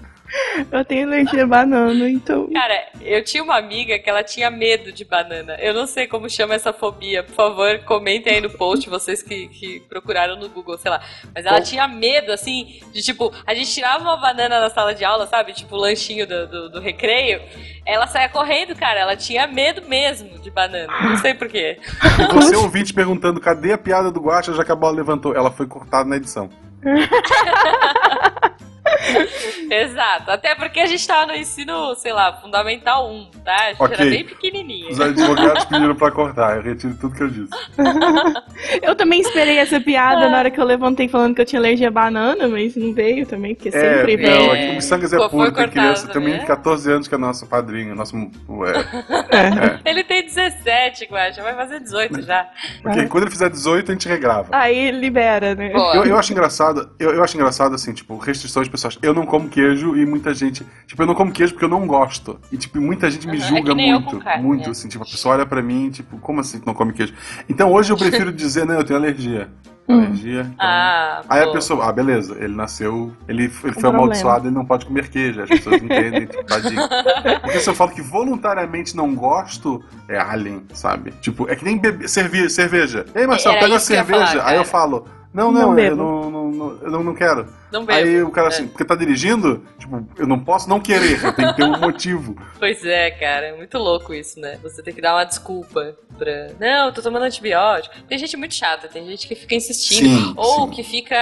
[0.71, 2.49] Eu tenho alergia a banana, então.
[2.51, 5.55] Cara, eu tinha uma amiga que ela tinha medo de banana.
[5.59, 7.23] Eu não sei como chama essa fobia.
[7.23, 11.01] Por favor, comentem aí no post, vocês que, que procuraram no Google, sei lá.
[11.33, 11.63] Mas ela Qual?
[11.63, 15.53] tinha medo, assim, de tipo, a gente tirava uma banana na sala de aula, sabe?
[15.53, 17.41] Tipo, o lanchinho do, do, do recreio.
[17.85, 19.01] Ela saía correndo, cara.
[19.01, 20.91] Ela tinha medo mesmo de banana.
[21.01, 21.77] Não sei porquê.
[22.19, 25.35] E você ouvinte perguntando cadê a piada do Guacha, já que a bola levantou.
[25.35, 26.49] Ela foi cortada na edição.
[29.69, 30.31] Exato.
[30.31, 33.55] Até porque a gente tava no ensino, sei lá, fundamental 1, tá?
[33.55, 33.95] A gente Ok.
[33.99, 34.89] era bem pequenininha.
[34.91, 36.57] Os advogados pediram pra cortar.
[36.57, 37.49] Eu retiro tudo que eu disse.
[38.81, 41.87] Eu também esperei essa piada na hora que eu levantei falando que eu tinha alergia
[41.87, 44.29] a banana, mas não veio também, porque sempre É, vem.
[44.29, 46.07] não, aqui o Missangas é puro, tem cortado, criança.
[46.07, 46.41] Tem um menino né?
[46.43, 47.95] de 14 anos que é nosso padrinho.
[47.95, 51.41] Nosso, é, Ele tem 17, Guacha.
[51.43, 52.47] Vai fazer 18 já.
[52.81, 54.47] porque quando ele fizer 18, a gente regrava.
[54.51, 55.71] Aí libera, né?
[55.73, 59.03] Eu, eu acho engraçado, eu, eu acho engraçado assim, tipo, restrições de pessoas.
[59.03, 60.65] Eu não como queijo e muita gente.
[60.87, 62.39] Tipo, eu não como queijo porque eu não gosto.
[62.51, 64.19] E, tipo, muita gente me é julga eu muito.
[64.19, 64.71] carne, muito, é.
[64.71, 67.13] assim, tipo, a pessoa olha pra mim, tipo, como assim que não come queijo?
[67.47, 69.49] Então hoje eu prefiro dizer, não, eu tenho alergia.
[69.87, 69.97] Hum.
[69.99, 70.41] Alergia.
[70.41, 73.97] então- Ah, Aí a pessoa, ah, beleza, ele nasceu, ele, ele foi problema.
[73.97, 75.41] amaldiçoado, ele não pode comer queijo.
[75.41, 76.81] As pessoas entendem, tipo, tadinho.
[77.43, 81.11] Porque se eu falo que voluntariamente não gosto, é alien, sabe?
[81.21, 83.05] Tipo, é que nem bebe, cerveja, cerveja.
[83.13, 84.25] Ei, Marcelo, Era pega a cerveja.
[84.27, 87.47] falar, Aí eu falo, não, Não não, eu não, não, não, eu não, não quero.
[87.71, 87.97] Não bebo.
[87.99, 88.49] Aí o cara É.
[88.49, 91.79] assim, porque tá dirigindo, tipo, eu não posso não querer, eu tenho que ter um
[91.79, 92.35] motivo.
[92.59, 94.57] Pois é, cara, é muito louco isso, né?
[94.63, 96.47] Você tem que dar uma desculpa pra.
[96.57, 97.93] Não, eu tô tomando antibiótico.
[98.07, 100.27] Tem gente muito chata, tem gente que fica insistindo.
[100.27, 100.69] Sim, ou sim.
[100.69, 101.15] que fica.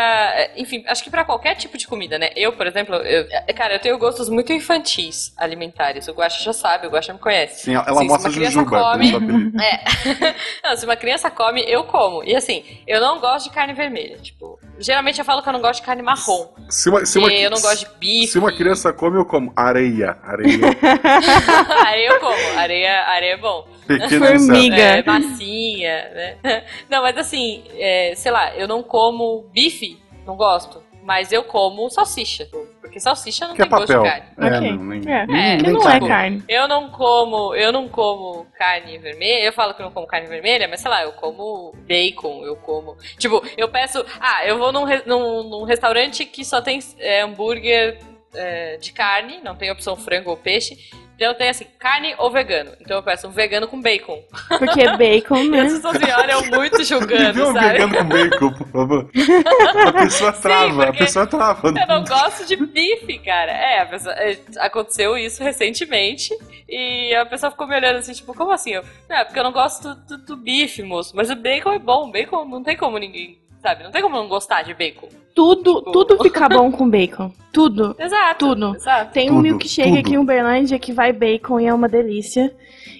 [0.56, 2.30] Enfim, acho que pra qualquer tipo de comida, né?
[2.36, 6.08] Eu, por exemplo, eu, cara, eu tenho gostos muito infantis alimentares.
[6.08, 7.63] O Guaxa já sabe, o Guaxa me conhece.
[7.63, 9.52] Sim, ela Sim, se mostra uma criança jujuba, come-.
[9.63, 9.84] É.
[10.69, 12.24] não, se uma criança come, eu como.
[12.24, 14.01] E assim, eu não gosto de carne vermelha.
[14.22, 16.48] Tipo, geralmente eu falo que eu não gosto de carne marrom.
[16.70, 18.28] Se uma, se uma, Porque eu não gosto de bife.
[18.28, 20.18] se uma criança come, eu como areia.
[20.24, 20.60] Areia,
[21.86, 22.60] areia eu como.
[22.60, 23.68] Areia, areia é bom.
[23.88, 24.76] pequeno Formiga.
[24.76, 26.64] É, massinha, né?
[26.90, 30.84] Não, mas assim, é, sei lá, eu não como bife, não gosto.
[31.04, 32.48] Mas eu como salsicha.
[32.82, 34.12] Porque salsicha não Que é tem gosto de papel.
[34.12, 34.26] carne.
[34.38, 34.72] É, Ok.
[34.72, 36.44] não, nem, É, nem- que nem não é carne.
[36.50, 39.46] Eu não como, eu não como carne vermelha.
[39.46, 42.98] Eu falo que não como carne vermelha, mas sei lá, eu como bacon, eu como.
[43.20, 44.04] Tipo, eu peço.
[44.20, 48.00] Ah, eu vou num, num, num restaurante que só tem é, hambúrguer
[48.34, 50.78] é, de carne, não tem opção frango ou peixe.
[51.21, 52.71] Então tem assim, carne ou vegano.
[52.81, 54.19] Então eu peço um vegano com bacon.
[54.57, 55.62] Porque bacon, E né?
[55.62, 57.67] as pessoas me olham muito julgando, vê um sabe?
[57.69, 59.10] vegano com bacon, por favor.
[59.88, 61.67] A pessoa trava, a porque pessoa trava.
[61.67, 63.51] Eu não gosto de bife, cara.
[63.51, 66.36] É, a pessoa- é, aconteceu isso recentemente
[66.67, 68.71] e a pessoa ficou me olhando assim, tipo, como assim?
[68.71, 71.15] Eu, não, é porque eu não gosto do, do- do bife, moço.
[71.15, 73.84] Mas o bacon é bom, bacon não tem como ninguém, sabe?
[73.84, 75.08] Não tem como não gostar de bacon.
[75.34, 77.32] Tudo, tudo fica bom com bacon.
[77.54, 77.95] Tudo.
[78.00, 78.47] Exato.
[78.50, 78.76] Tudo.
[78.76, 79.12] Exato.
[79.13, 80.00] Tem um Tudo, milkshake tudo.
[80.00, 82.54] aqui em Uberlândia que vai bacon e é uma delícia.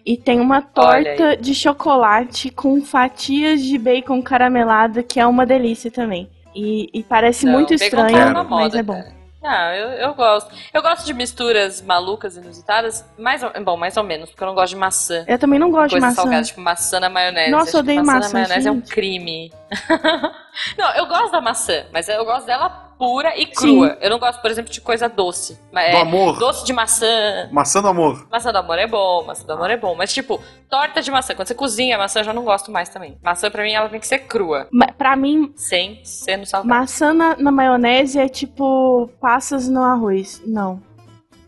[0.06, 5.92] E tem uma torta de chocolate com fatias de bacon caramelado que é uma delícia
[5.92, 6.30] também.
[6.56, 8.94] E, e parece Não, muito bacon estranho, tá na mas moda, é bom.
[8.94, 9.22] cara.
[9.42, 10.54] Não, eu, eu gosto.
[10.72, 14.54] Eu gosto de misturas malucas, inusitadas, mais ou, bom, mais ou menos, porque eu não
[14.54, 15.24] gosto de maçã.
[15.28, 16.22] Eu também não gosto Coisa de maçã.
[16.22, 17.50] salgada, tipo maçã na maionese.
[17.52, 18.18] Nossa, que odeio maçã.
[18.20, 18.92] maçã, na maionese é um gente.
[18.92, 19.52] crime.
[20.78, 23.98] não, eu gosto da maçã, mas eu gosto dela pura e crua.
[24.00, 25.60] Eu não gosto, por exemplo, de coisa doce.
[25.72, 26.38] Mas Do é, amor.
[26.38, 27.50] doce de maçã.
[27.52, 28.28] Maçã do amor.
[28.30, 29.96] Maçã do amor é bom, maçã do amor é bom.
[29.96, 31.34] Mas, tipo, torta de maçã.
[31.34, 33.18] Quando você cozinha a maçã, eu já não gosto mais também.
[33.24, 34.68] Maçã, pra mim, ela tem que ser crua.
[34.72, 36.70] Ma- Pra mim, Sem ser no salgado.
[36.70, 40.40] maçã na, na maionese é tipo passas no arroz.
[40.46, 40.80] Não.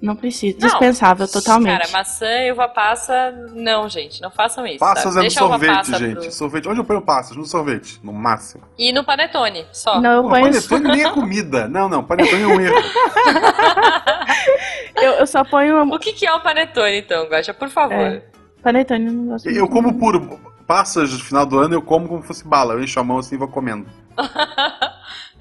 [0.03, 0.57] Não precisa.
[0.59, 0.67] Não.
[0.67, 1.79] Dispensável, totalmente.
[1.79, 4.21] Cara, maçã e uva passa, não, gente.
[4.21, 4.79] Não façam isso.
[4.79, 5.27] Passas sabe?
[5.27, 6.19] é no sorvete, passa gente.
[6.19, 6.67] pro- Sorvete.
[6.67, 7.37] Onde eu ponho passas?
[7.37, 8.65] No sorvete, no máximo.
[8.77, 10.01] E no panetone, só.
[10.01, 10.43] Não, eu Pô, ponho.
[10.43, 11.69] panetone nem é comida.
[11.69, 12.75] Não, não, panetone é um erro.
[15.01, 17.53] eu, eu só ponho O que, que é o panetone, então, Guaxa?
[17.53, 17.93] Por favor.
[17.95, 18.25] É.
[18.61, 20.37] panetone, eu não gosto Eu como puro.
[20.67, 22.73] Passas no final do ano, eu como como se fosse bala.
[22.73, 23.85] Eu encho a mão assim e vou comendo.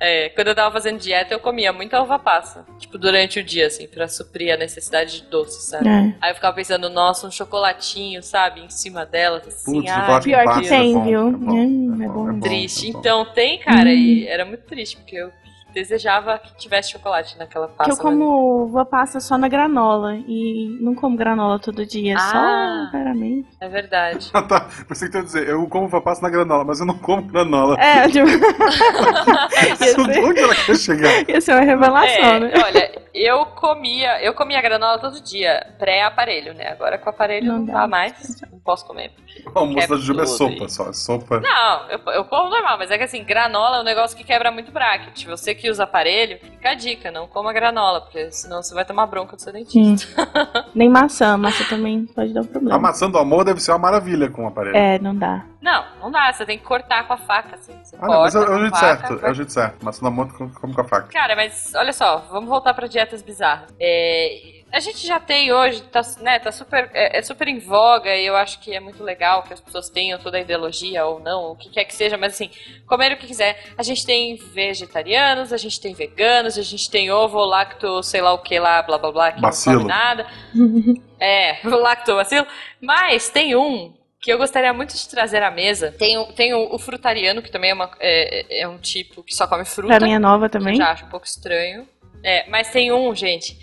[0.05, 2.67] É, quando eu tava fazendo dieta, eu comia muita uva passa.
[2.77, 5.89] Tipo, durante o dia, assim, pra suprir a necessidade de doce, sabe?
[5.89, 6.13] É.
[6.21, 8.63] Aí eu ficava pensando, nossa, um chocolatinho, sabe?
[8.63, 11.29] Em cima dela, assim, Putz, chocolate pior que tem, é bom, viu?
[11.29, 12.29] É bom, Hum, é é bom, bom.
[12.31, 12.89] é bom, triste.
[12.89, 12.99] é bom.
[12.99, 13.93] Então tem, cara, Hum.
[13.93, 15.31] e era muito triste, porque eu
[15.73, 17.93] desejava que tivesse chocolate naquela Que pasta.
[17.93, 20.17] eu como uva passa só na granola.
[20.27, 22.89] E não como granola todo dia, Ah.
[22.91, 23.49] só raramente.
[23.61, 24.31] É verdade.
[24.33, 24.67] Ah, tá.
[24.89, 27.77] Você que ia dizer, eu como uva passa na granola, mas eu não como granola.
[27.81, 28.27] É, tipo.
[30.29, 31.29] Onde ela quer chegar?
[31.29, 32.53] ia ser uma revelação, É, né?
[32.65, 36.69] olha, eu comia, eu comia granola todo dia, pré-aparelho, né?
[36.69, 37.87] Agora com o aparelho não, Não dá dá.
[37.89, 39.13] mais, não posso comer.
[39.55, 40.71] O almoço da Juba é sopa aí.
[40.71, 40.89] só.
[40.89, 41.41] é Sopa.
[41.41, 44.51] Não, eu, eu como normal, mas é que assim, granola é um negócio que quebra
[44.51, 45.25] muito bracket.
[45.27, 49.07] Você que usa aparelho, fica a dica, não coma granola, porque senão você vai tomar
[49.07, 50.29] bronca do seu dentista.
[50.75, 52.79] Nem maçã, maçã também pode dar um A problema.
[52.79, 54.77] maçã do amor deve ser uma maravilha com o aparelho.
[54.77, 55.45] É, não dá.
[55.61, 57.73] Não, não dá, você tem que cortar com a faca, assim.
[57.85, 59.27] Você Ah, não, mas é, é o a jeito faca, certo.
[59.27, 59.85] É o jeito certo.
[59.85, 61.09] Maçã do amor tu come com a faca.
[61.09, 63.69] Cara, mas olha só, vamos voltar pra dietas bizarras.
[63.81, 68.15] É, a gente já tem hoje, tá, né, tá super, é, é super em voga
[68.17, 71.21] e eu acho que é muito legal que as pessoas tenham toda a ideologia ou
[71.21, 72.51] não, o que quer que seja, mas assim,
[72.87, 73.59] comer o que quiser.
[73.77, 78.33] A gente tem vegetarianos, a gente tem veganos, a gente tem ovo, lacto, sei lá
[78.33, 79.75] o que lá, blá blá blá, que Bacilo.
[79.75, 80.27] não come nada.
[81.25, 82.45] É, o lactobacilo.
[82.81, 85.93] Mas tem um que eu gostaria muito de trazer à mesa.
[85.97, 89.33] Tem, o- tem o, o frutariano, que também é, uma- é- é um tipo que
[89.35, 89.97] só come fruta.
[89.97, 90.73] Pra mim é nova também.
[90.75, 91.89] Eu já acho um pouco estranho.
[92.25, 93.57] É, mas tem um, gente,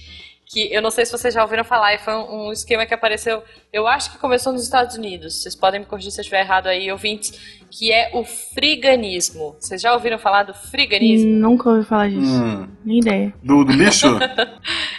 [0.50, 2.94] que eu não sei se vocês já ouviram falar, e foi um, um esquema que
[2.94, 6.40] apareceu, eu acho que começou nos Estados Unidos, vocês podem me corrigir se eu estiver
[6.40, 9.56] errado aí, ouvintes, que é o friganismo.
[9.60, 11.30] Vocês já ouviram falar do friganismo?
[11.30, 12.44] Nunca ouvi falar disso.
[12.44, 12.68] Hum.
[12.84, 13.34] Nem ideia.
[13.44, 14.08] Do, do lixo?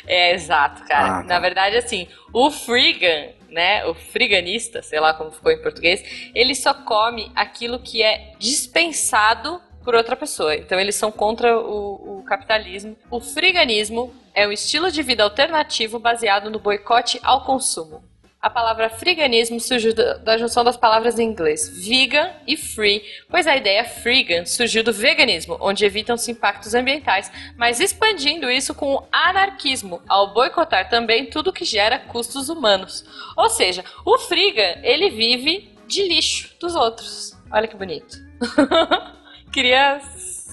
[0.07, 1.19] É, exato, cara.
[1.19, 1.29] Ah, tá.
[1.29, 6.03] Na verdade, assim, o frigan, né, o friganista, sei lá como ficou em português,
[6.35, 10.57] ele só come aquilo que é dispensado por outra pessoa.
[10.57, 12.97] Então eles são contra o, o capitalismo.
[13.09, 18.11] O friganismo é um estilo de vida alternativo baseado no boicote ao consumo.
[18.41, 23.55] A palavra friganismo surgiu da, junção das palavras em inglês vegan e free, pois a
[23.55, 30.01] ideia freegan surgiu do veganismo, onde evitam-se impactos ambientais, mas expandindo isso com o anarquismo,
[30.09, 33.05] ao boicotar também tudo que gera custos humanos.
[33.37, 37.37] Ou seja, o freegan, ele vive de lixo dos outros.
[37.53, 38.17] Olha que bonito.
[39.53, 40.01] queria,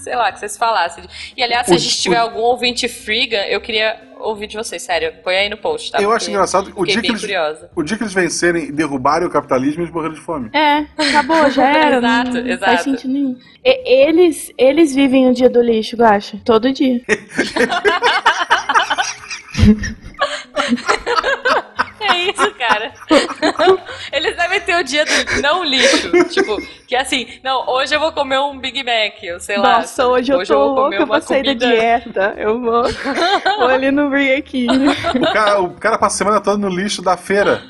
[0.08, 1.04] sei lá, que vocês falassem.
[1.36, 4.82] E aliás, se O- a gente tiver algum ouvinte freegan, eu queria ouvir de vocês,
[4.82, 5.12] sério.
[5.22, 6.00] Põe aí no post, tá?
[6.00, 6.72] Eu acho Porque engraçado.
[6.74, 7.70] O dia, que eles, curiosa.
[7.76, 10.48] o dia que eles vencerem e derrubarem o capitalismo, eles morreram de fome.
[10.54, 11.98] É, acabou, já era.
[11.98, 12.64] Exato, não exato.
[12.64, 13.36] faz sentido nenhum.
[13.62, 16.40] E- eles, eles vivem o dia do lixo, Guaxa.
[16.42, 17.02] Todo dia.
[22.10, 22.92] É isso, cara.
[24.12, 26.10] Eles devem ter o dia do não lixo.
[26.30, 29.78] Tipo, que assim, não, hoje eu vou comer um Big Mac, eu sei lá.
[29.78, 32.34] Nossa, hoje eu tô vou comer louca uma pra sair da dieta.
[32.36, 32.82] Eu vou,
[33.58, 34.88] vou ali no Burger King.
[34.88, 37.62] O cara, o cara passa a semana toda no lixo da feira.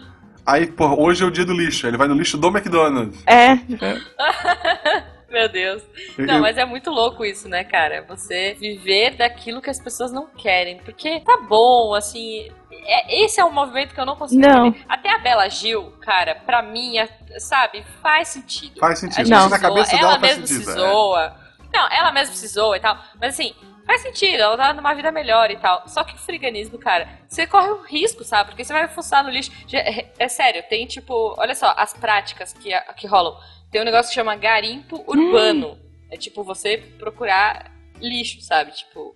[0.46, 1.86] Aí, pô, hoje é o dia do lixo.
[1.86, 3.22] Ele vai no lixo do McDonald's.
[3.26, 3.58] É,
[5.30, 5.82] Meu Deus.
[6.16, 8.02] Eu- Não, mas é muito louco isso, né, cara?
[8.08, 10.78] Você viver daquilo que as pessoas não querem.
[10.78, 12.48] Porque tá bom, assim.
[12.72, 14.66] É- esse é um movimento que eu não consigo Não.
[14.66, 14.84] entender.
[14.88, 18.80] Até a Bela Gil, cara, pra mim, é- sabe, faz sentido.
[18.80, 19.28] Faz sentido.
[19.28, 19.48] Não.
[19.48, 20.64] Na cabeça ela dela faz mesmo sentido.
[20.64, 20.74] se é.
[20.74, 21.36] zoa.
[21.72, 22.98] Não, ela mesmo se zoa e tal.
[23.20, 23.54] Mas assim,
[23.86, 25.86] faz sentido, ela tá numa vida melhor e tal.
[25.86, 28.50] Só que o friganismo, cara, você corre um risco, sabe?
[28.50, 29.50] Porque você vai fuçar no lixo.
[29.72, 33.36] É, é sério, tem tipo, olha só, as práticas que, que rolam.
[33.70, 35.78] Tem um negócio que chama garimpo urbano.
[36.10, 38.72] É tipo você procurar lixo, sabe?
[38.72, 39.14] Tipo,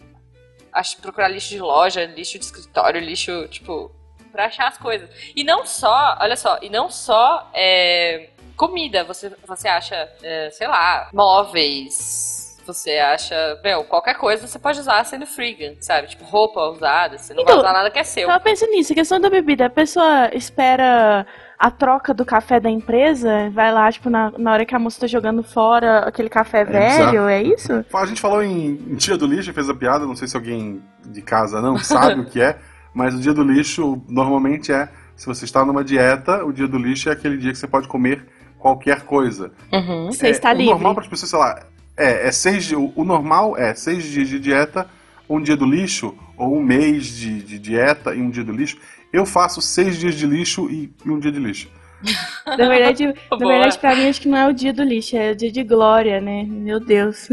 [1.00, 3.90] procurar lixo de loja, lixo de escritório, lixo, tipo,
[4.30, 5.08] pra achar as coisas.
[5.36, 10.66] E não só, olha só, e não só é, comida, você, você acha, é, sei
[10.68, 12.40] lá, móveis.
[12.64, 16.06] Você acha, meu, qualquer coisa você pode usar sendo freegan, sabe?
[16.06, 18.28] Tipo, roupa usada, você não Então, vai usar nada que é seu.
[18.28, 18.92] tava pensando nisso.
[18.92, 19.66] A questão da bebida.
[19.66, 21.26] A pessoa espera
[21.58, 25.00] a troca do café da empresa, vai lá, tipo, na, na hora que a moça
[25.00, 27.84] tá jogando fora aquele café velho, é isso?
[27.94, 30.82] A gente falou em, em dia do lixo, fez a piada, não sei se alguém
[31.06, 32.58] de casa não sabe o que é,
[32.94, 36.78] mas o dia do lixo normalmente é, se você está numa dieta, o dia do
[36.78, 38.26] lixo é aquele dia que você pode comer
[38.58, 39.52] qualquer coisa.
[39.72, 40.06] Uhum.
[40.06, 40.70] Você É, está o livre.
[40.72, 41.60] normal para as pessoas, sei lá,
[41.96, 44.88] é, é seis, o, o normal é seis dias de dieta,
[45.28, 48.76] um dia do lixo, ou um mês de, de dieta e um dia do lixo.
[49.12, 51.68] Eu faço seis dias de lixo e, um dia de lixo.
[52.46, 53.52] Na verdade, na Boa.
[53.52, 55.62] verdade, pra mim, acho que não é o dia do lixo, é o dia de
[55.62, 56.44] glória, né?
[56.48, 57.28] Meu Deus.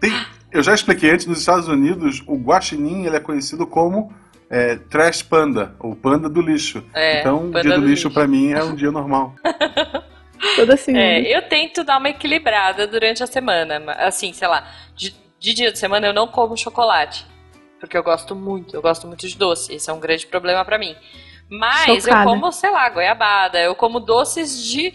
[0.00, 0.12] Tem,
[0.52, 4.10] eu já expliquei antes, nos Estados Unidos, o guaxinim ele é conhecido como
[4.48, 6.82] é, Trash Panda, ou Panda do lixo.
[6.94, 8.10] É, então, Panda dia do, do lixo, lixo.
[8.14, 9.34] pra mim é um dia normal.
[10.56, 11.02] Toda segunda.
[11.04, 13.80] É, eu tento dar uma equilibrada durante a semana.
[13.80, 17.26] ma- Assim, sei lá, de, de dia de semana eu não como chocolate.
[17.78, 19.74] Porque eu gosto muito, eu gosto muito de doce.
[19.74, 20.96] Esse é um grande problema pra mim.
[21.48, 22.20] Mas Chocada.
[22.20, 24.92] eu como, sei lá, goiabada, eu como doces de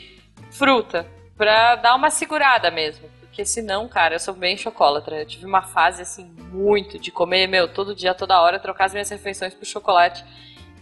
[0.52, 1.08] fruta.
[1.38, 3.10] Pra dar uma segurada mesmo.
[3.20, 5.22] Porque senão, cara, eu sou bem chocolatra.
[5.22, 8.91] Eu tive uma fase, assim, muito de comer, meu, todo dia, toda hora, trocar as
[8.94, 10.24] minhas refeições por chocolate.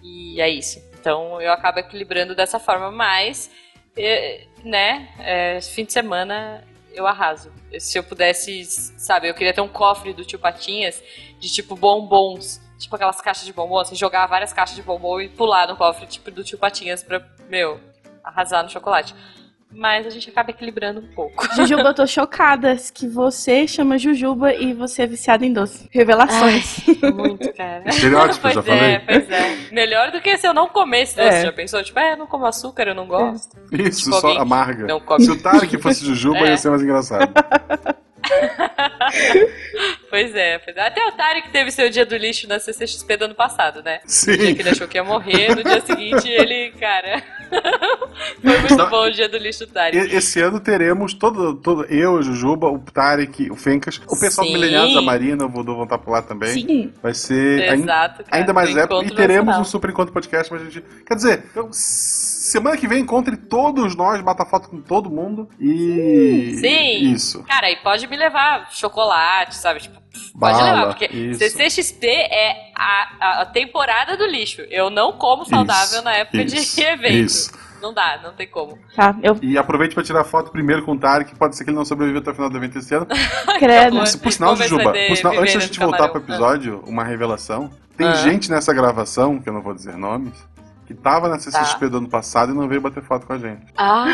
[0.02, 0.82] E é isso.
[1.00, 3.50] Então eu acabo equilibrando dessa forma, mas,
[3.96, 7.52] eh, né, eh, fim de semana eu arraso.
[7.78, 8.64] Se eu pudesse,
[8.98, 11.04] sabe, eu queria ter um cofre do tio Patinhas
[11.40, 12.62] de tipo bombons.
[12.80, 16.08] Tipo aquelas caixas de bombom, assim, jogar várias caixas de bombom e pular no cofre,
[16.08, 17.80] tipo, do tio Patinhas pra, meu,
[18.24, 19.14] arrasar no chocolate.
[19.72, 21.46] Mas a gente acaba equilibrando um pouco.
[21.56, 25.88] Jujuba, eu tô chocada que você chama Jujuba e você é viciada em doce.
[25.92, 26.78] Revelações.
[27.16, 27.84] Muito, cara.
[27.88, 29.00] Estereótipo, pois já é, falei.
[29.00, 29.58] pois é.
[29.72, 31.42] Melhor do que se eu não comesse doce, É.
[31.44, 31.84] já pensou?
[31.84, 33.56] Tipo, é, eu não como açúcar, eu não gosto.
[33.72, 34.88] Isso, Tipo, só amarga.
[34.88, 35.24] Não come.
[35.24, 36.50] Se o Tarek fosse Jujuba, É.
[36.50, 37.32] ia ser mais engraçado.
[40.10, 40.88] Pois é, pois é.
[40.88, 44.00] Até o Tarek teve seu dia do lixo na CCXP do ano passado, né?
[44.04, 44.56] No dia Sim.
[44.56, 47.22] que ele achou que ia morrer, no dia seguinte ele, cara.
[48.42, 49.98] Foi muito bom o dia do lixo do Tarek.
[50.12, 54.46] E- Esse ano teremos todo, todo eu, a Jujuba, o Tarek, o Fencas, o pessoal
[54.48, 54.54] Sim.
[54.54, 56.50] do Mileniados, a Marina, o Voodoo vão estar por lá também.
[56.50, 56.94] Sim.
[57.04, 58.24] Vai ser ainda, Exato.
[58.24, 58.38] cara.
[58.38, 59.04] ainda mais épico.
[59.04, 59.62] E teremos nacional.
[59.62, 60.84] um super encontro podcast pra gente.
[61.06, 65.48] Quer dizer, então, semana que vem encontre todos nós, bata foto com todo mundo.
[65.60, 66.56] E.
[66.60, 67.12] Sim.
[67.14, 67.44] Isso.
[67.44, 69.80] Cara, e pode me levar chocolate, sabe?
[69.82, 70.00] Tipo,
[70.40, 71.40] pode Bala, levar, porque isso.
[71.40, 74.62] CCXP é a, a- temporada do lixo.
[74.70, 77.14] Eu não como saudável Isso, na época isso, de evento.
[77.14, 77.70] isso.
[77.82, 78.78] Não dá, não tem como.
[78.94, 81.78] Tá, eu E aproveite pra tirar foto primeiro com o Tarek, pode ser que ele
[81.78, 83.08] não sobreviva até o final do evento esse ano.
[83.58, 83.98] credo.
[83.98, 87.72] Por, por sinal, Jujuba, por sinal, antes da gente voltar pro episódio, uma revelação.
[87.96, 88.14] Tem Ah.
[88.16, 90.34] gente nessa gravação, que eu não vou dizer nomes,
[90.88, 91.88] que tava na CCXP Tá.
[91.88, 93.62] do ano passado e não veio bater foto com a gente.
[93.78, 94.06] Ah,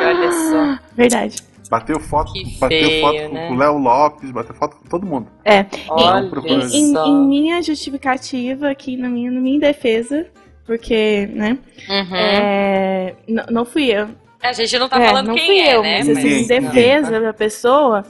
[0.00, 0.84] e olha só.
[0.94, 1.36] Verdade.
[1.74, 3.48] Bateu foto, Que bateu feio, foto com- né?
[3.48, 5.26] com o Léo Lopes, bateu foto com todo mundo.
[5.44, 5.66] É.
[5.88, 6.30] Olha.
[6.72, 7.04] Em, só.
[7.04, 10.24] em minha justificativa aqui, na minha, na minha defesa,
[10.64, 11.58] porque, né,
[11.88, 12.16] Uhum.
[12.16, 14.06] é, n- não fui eu.
[14.40, 15.98] A gente não tá É, falando não quem fui é, eu, né?
[15.98, 18.04] mas assim, em defesa da pessoa,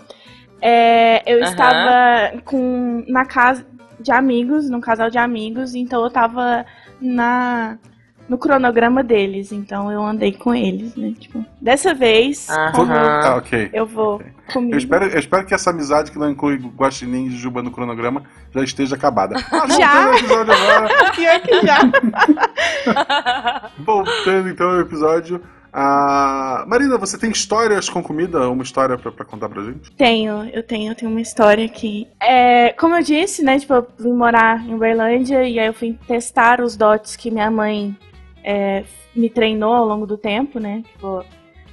[0.60, 1.48] é, eu Aham.
[1.50, 3.64] estava com, na casa
[3.98, 6.66] de amigos, num casal de amigos, então eu tava
[7.00, 7.78] na,
[8.28, 13.70] no cronograma deles, então eu andei com eles, né, tipo, dessa vez, como Ah, ok.
[13.72, 14.26] eu vou Ok.
[14.52, 14.74] comigo.
[14.74, 18.22] Eu espero, eu espero que essa amizade que não inclui Guaxinim e Juba no cronograma
[18.54, 19.36] já esteja acabada.
[19.52, 20.06] Ah, Já?
[21.14, 21.80] Pior que já.
[23.78, 25.40] Voltando então ao episódio.
[25.76, 28.48] Ah, Marina, você tem histórias com comida?
[28.48, 29.90] Uma história pra, pra contar pra gente?
[29.96, 32.06] Tenho, eu tenho, eu tenho uma história aqui.
[32.20, 35.98] É, como eu disse, né, tipo, eu vim morar em Uberlândia e aí eu fui
[36.06, 37.96] testar os dotes que minha mãe
[38.44, 38.84] é,
[39.16, 40.82] me treinou ao longo do tempo, né?
[40.92, 41.24] Tipo,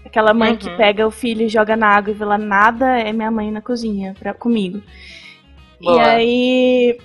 [0.06, 0.78] aquela mãe que Uhum.
[0.78, 3.62] pega o filho e joga na água e vê lá nada é minha mãe na
[3.62, 4.82] cozinha pra, comigo.
[5.82, 6.02] E Boa.
[6.04, 6.98] aí,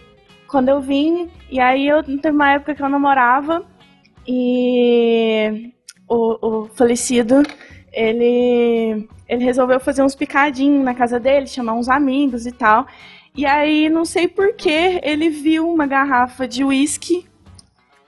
[0.46, 3.64] quando eu vim, e aí eu teve uma época que eu namorava
[4.26, 5.72] e
[6.08, 7.42] o, o falecido,
[7.92, 12.86] ele, ele resolveu fazer uns picadinhos na casa dele, chamar uns amigos e tal.
[13.34, 17.26] E aí, não sei porquê, ele viu uma garrafa de uísque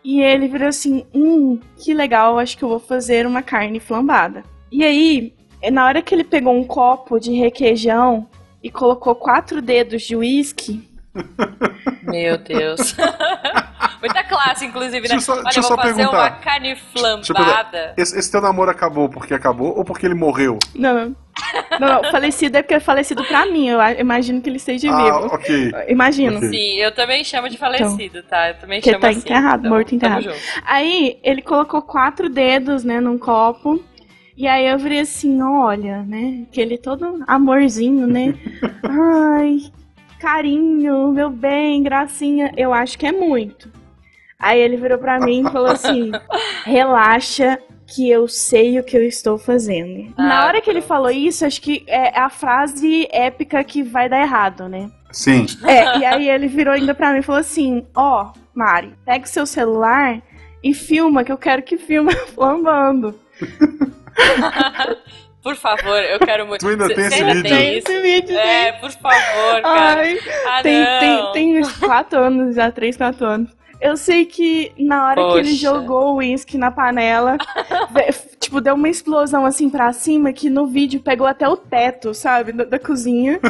[0.09, 4.43] e ele virou assim: hum, que legal, acho que eu vou fazer uma carne flambada.
[4.73, 5.35] E aí,
[5.71, 8.27] na hora que ele pegou um copo de requeijão
[8.63, 10.89] e colocou quatro dedos de uísque,
[12.05, 12.97] Meu Deus.
[14.01, 15.15] Muita classe, inclusive, né?
[15.15, 16.19] Deixa eu só- Olha, eu vou só fazer perguntar.
[16.19, 17.35] uma carne Deixa eu perguntar.
[17.35, 17.95] flambada.
[17.97, 20.59] Esse, esse teu namoro acabou porque acabou ou porque ele morreu?
[20.75, 21.17] Não, não.
[21.79, 23.69] Não, não, falecido é porque é falecido pra mim.
[23.69, 25.27] Eu imagino que ele esteja Ah, vivo.
[25.35, 25.73] ok.
[25.89, 26.37] Imagino.
[26.39, 26.49] Ok.
[26.49, 28.49] Sim, eu também chamo de falecido, tá?
[28.49, 29.19] Eu também Porque chamo tá assim.
[29.21, 30.31] enterrado, então, morto enterrado.
[30.67, 33.81] Aí ele colocou quatro dedos, né, num copo.
[34.37, 36.45] E aí eu virei assim, olha, né?
[36.51, 38.35] Aquele todo amorzinho, né?
[38.85, 39.59] Ai,
[40.19, 42.53] carinho, meu bem, gracinha.
[42.57, 43.71] Eu acho que é muito.
[44.39, 46.11] Aí ele virou pra mim e falou assim:
[46.65, 47.59] relaxa.
[47.91, 50.13] Que eu sei o que eu estou fazendo.
[50.19, 54.11] Na Ah, hora que ele falou isso, acho que é a frase épica que vai
[54.11, 54.91] dar errado, né?
[55.11, 55.47] Sim.
[55.65, 59.29] É, e aí ele virou ainda pra mim e falou assim: Ó, Mari, pega o
[59.29, 60.21] seu celular
[60.63, 63.19] e filma, que eu quero que filme flambando.
[65.43, 66.61] Por favor, eu quero muito.
[66.61, 67.57] Tu ainda tem esse ainda vídeo?
[67.57, 70.01] tem esse vídeo, É, por favor, cara.
[70.03, 70.99] Ai, ah, tem, não.
[71.01, 73.57] tem, tem uns quatro anos já, três, quatro anos.
[73.81, 75.61] Eu sei que na hora que ele Poxa.
[75.61, 77.37] jogou o uísque na panela,
[78.41, 82.53] tipo, deu uma explosão assim pra cima que no vídeo pegou até o teto, sabe,
[82.53, 83.39] da, da cozinha.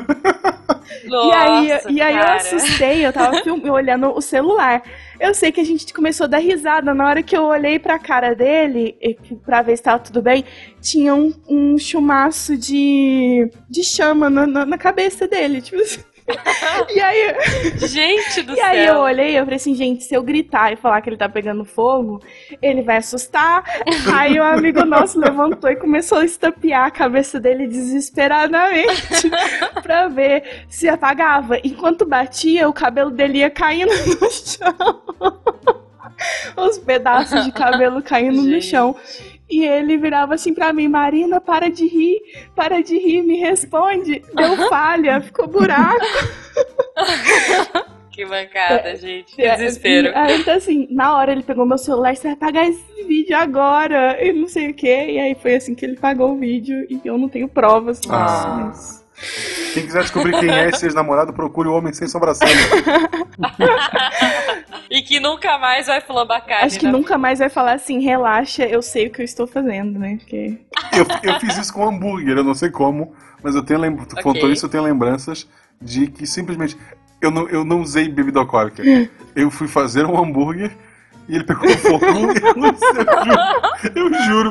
[1.04, 4.82] Nossa, e aí, e aí eu assustei, eu tava olhando o celular.
[5.20, 6.94] Eu sei que a gente começou a dar risada.
[6.94, 8.96] Na hora que eu olhei pra cara dele,
[9.44, 10.44] pra ver se tava tudo bem,
[10.80, 15.60] tinha um, um chumaço de, de chama na, na, na cabeça dele.
[15.60, 16.00] Tipo assim.
[16.94, 17.34] e aí.
[17.76, 18.64] Gente do e céu.
[18.66, 21.16] aí eu olhei e eu falei assim, gente, se eu gritar e falar que ele
[21.16, 22.22] tá pegando fogo,
[22.60, 23.64] ele vai assustar.
[24.14, 29.30] aí o um amigo nosso levantou e começou a estapear a cabeça dele desesperadamente
[29.82, 31.58] pra ver se apagava.
[31.64, 35.02] Enquanto batia, o cabelo dele ia caindo no chão.
[36.56, 38.96] Os pedaços de cabelo caindo no chão.
[39.50, 42.20] E ele virava assim pra mim, Marina, para de rir,
[42.54, 44.22] para de rir, me responde.
[44.34, 46.04] Deu falha, ficou buraco.
[48.18, 49.36] Que mancada, gente.
[49.36, 50.10] Que É, desespero.
[50.12, 54.18] Aí, então, assim, na hora ele pegou meu celular, você vai pagar esse vídeo agora,
[54.20, 55.06] e não sei o quê.
[55.10, 58.12] E aí foi assim que ele pagou o vídeo, e eu não tenho provas disso,
[58.12, 58.64] Ah.
[58.66, 58.97] mas...
[59.74, 62.52] Quem quiser descobrir quem é esse ex-namorado, procure o Homem Sem Sobrancelha.
[64.90, 66.64] E que nunca mais vai flambar carne.
[66.64, 69.46] Acho que na nunca mais vai falar assim, relaxa, eu sei o que eu estou
[69.46, 70.16] fazendo, né?
[70.16, 70.58] Porque...
[70.92, 73.12] Eu, eu fiz isso com hambúrguer, eu não sei como,
[73.42, 74.08] mas eu tenho lembranças.
[74.08, 74.22] Tu Ok.
[74.22, 75.46] contou isso, eu tenho lembranças
[75.80, 76.76] de que simplesmente.
[77.20, 78.82] Eu não, eu não usei bebida alcoólica.
[79.34, 80.70] Eu fui fazer um hambúrguer
[81.28, 82.04] e ele pegou fogo.
[82.06, 82.12] Eu
[83.94, 84.50] eu juro.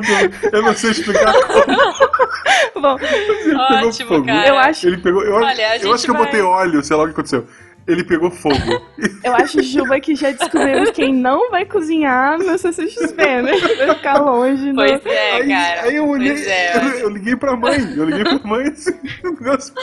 [0.52, 2.80] eu não sei explicar como.
[2.80, 4.26] Bom, Ele pegou Ótimo, fogo.
[4.26, 4.48] cara.
[4.48, 5.22] eu acho, Ele pegou.
[5.22, 7.46] Eu, Olha, eu acho que eu vai- botei óleo, sei lá o que aconteceu.
[7.88, 8.54] Ele pegou fogo.
[9.24, 13.52] eu acho, Juba, que já descobrimos quem não vai cozinhar no CCXP, né?
[13.86, 14.72] Vai ficar longe.
[14.74, 15.10] Pois no...
[15.10, 15.82] é, aí, cara.
[15.82, 18.92] aí eu olhei, Pois é, eu, eu liguei pra mãe, eu liguei pra mãe assim,
[19.24, 19.74] o negócio.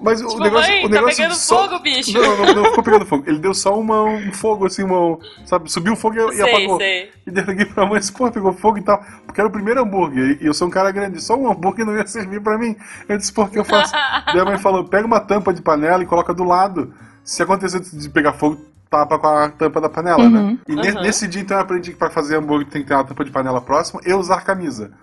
[0.00, 0.70] Mas o Tipo, negócio.
[0.72, 2.12] mãe, o negócio tá pegando só- fogo, bicho.
[2.20, 3.24] Não, não, não ficou pegando fogo.
[3.26, 5.18] Ele deu só uma, um fogo, assim, uma.
[5.46, 6.78] Sabe, subiu o fogo e, e sei, apagou.
[6.78, 7.10] sei.
[7.26, 9.02] E daí eu liguei pra mãe e disse, pô, pegou fogo e tal.
[9.26, 10.38] Porque era o primeiro hambúrguer.
[10.40, 12.76] E eu sou um cara grande, só um hambúrguer não ia servir pra mim.
[13.08, 13.92] Eu disse, por que eu faço?
[14.26, 16.94] daí a mãe falou, pega uma tampa de panela e coloca do lado.
[17.24, 20.58] Se acontecer de pegar fogo, tapa com a tampa da panela, né?
[20.68, 21.02] E ne- Uhum.
[21.02, 23.30] nesse dia, então, eu aprendi que pra fazer hambúrguer tem que ter uma tampa de
[23.30, 24.92] panela próxima e usar camisa.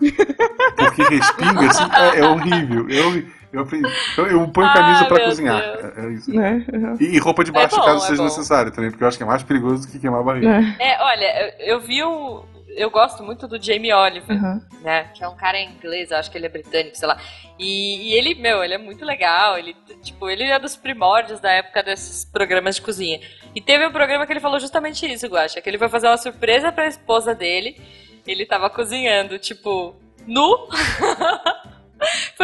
[0.76, 2.88] Porque respinga, assim, é, é horrível.
[2.88, 3.22] Eu,
[3.52, 5.58] eu, aprendi- então, eu ponho Ah, camisa pra meu cozinhar.
[5.60, 6.32] É, é isso.
[6.34, 6.64] Né?
[6.72, 6.96] Uhum.
[7.00, 8.24] E, e roupa de baixo, É bom, caso é seja bom.
[8.24, 10.48] necessário também, porque eu acho que é mais perigoso do que queimar a barriga.
[10.48, 10.76] Né?
[10.80, 12.42] É, olha, eu, eu vi um.
[12.76, 14.60] Eu gosto muito do Jamie Oliver, Uhum.
[14.82, 15.04] né?
[15.14, 17.18] Que é um cara inglês, eu acho que ele é britânico, sei lá.
[17.58, 19.58] E, e ele, meu, ele é muito legal.
[19.58, 23.20] Ele, tipo, ele é dos primórdios da época desses programas de cozinha.
[23.54, 26.16] E teve um programa que ele falou justamente isso, Guaxa, que ele foi fazer uma
[26.16, 27.80] surpresa pra esposa dele.
[28.26, 29.94] Ele tava cozinhando, tipo,
[30.26, 30.68] nu.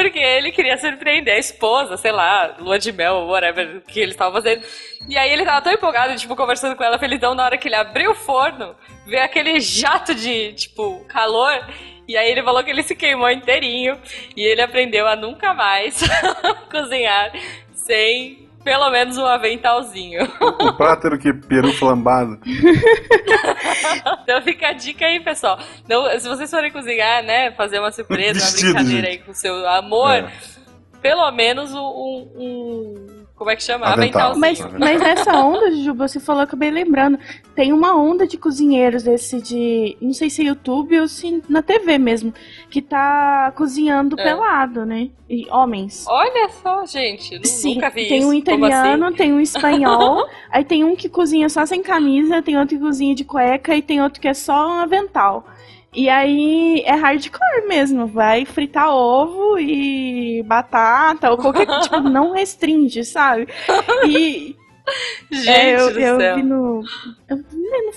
[0.00, 4.32] Porque ele queria surpreender a esposa, sei lá, lua de mel, whatever, que ele estava
[4.32, 4.64] fazendo.
[5.08, 7.74] E aí ele tava tão empolgado, tipo, conversando com ela, felizão, na hora que ele
[7.74, 11.68] abriu o forno, veio aquele jato de, tipo, calor.
[12.06, 14.00] E aí ele falou que ele se queimou inteirinho.
[14.36, 16.00] E ele aprendeu a nunca mais
[16.70, 17.32] cozinhar
[17.72, 20.24] sem pelo menos um aventalzinho.
[20.40, 21.32] O prato era o que?
[21.32, 22.38] Peru flambado.
[24.22, 25.58] Então fica a dica aí, pessoal.
[25.88, 29.18] Não, se vocês forem cozinhar, né, fazer uma surpresa, uma Vestido, brincadeira gente.
[29.20, 30.30] aí com o seu amor, É.
[31.00, 31.78] pelo menos um-
[32.36, 33.86] um- Como é que chama?
[33.86, 34.36] Avental.
[34.36, 37.16] Mas, mas nessa onda, Juba, você falou, acabei lembrando,
[37.54, 41.62] tem uma onda de cozinheiros esse de, não sei se é YouTube ou se na
[41.62, 42.34] TV mesmo,
[42.68, 44.24] que tá cozinhando É.
[44.24, 45.08] pelado, né?
[45.30, 46.04] E homens.
[46.08, 47.36] Olha só, gente.
[47.36, 48.28] eu Sim, nunca vi tem isso.
[48.28, 49.16] um italiano, assim?
[49.16, 53.14] tem um espanhol, aí tem um que cozinha só sem camisa, tem outro que cozinha
[53.14, 55.46] de cueca e tem outro que é só um avental.
[55.98, 63.04] E aí é hardcore mesmo, vai fritar ovo e batata ou qualquer tipo, não restringe,
[63.04, 63.48] sabe?
[64.06, 64.54] E
[65.30, 66.36] Gente é, eu, do eu céu.
[66.36, 66.82] vi no,
[67.28, 67.44] eu vi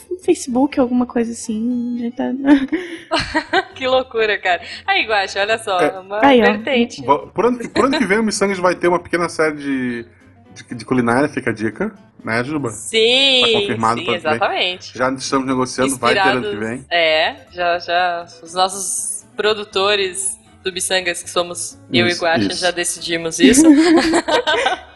[0.10, 1.98] no Facebook alguma coisa assim.
[2.00, 2.34] já tá-
[3.76, 4.62] Que loucura, cara.
[4.86, 5.80] Aí, Guaxa, olha só.
[5.80, 6.00] É.
[6.00, 7.04] Uma Aí, vertente.
[7.04, 10.06] Por ano, que- por ano que vem, o Missangas vai ter uma pequena série de,
[10.54, 11.94] de, de culinária, fica a dica,
[12.24, 12.70] né, Juba?
[12.70, 14.98] Sim, Tá confirmado sim, exatamente.
[14.98, 16.86] Já estamos negociando, vai ter ano que vem.
[16.90, 18.26] É, já, já.
[18.44, 22.62] Os nossos produtores do Missangas, que somos eu e Isso, Guaxa, isso.
[22.62, 23.64] já decidimos isso.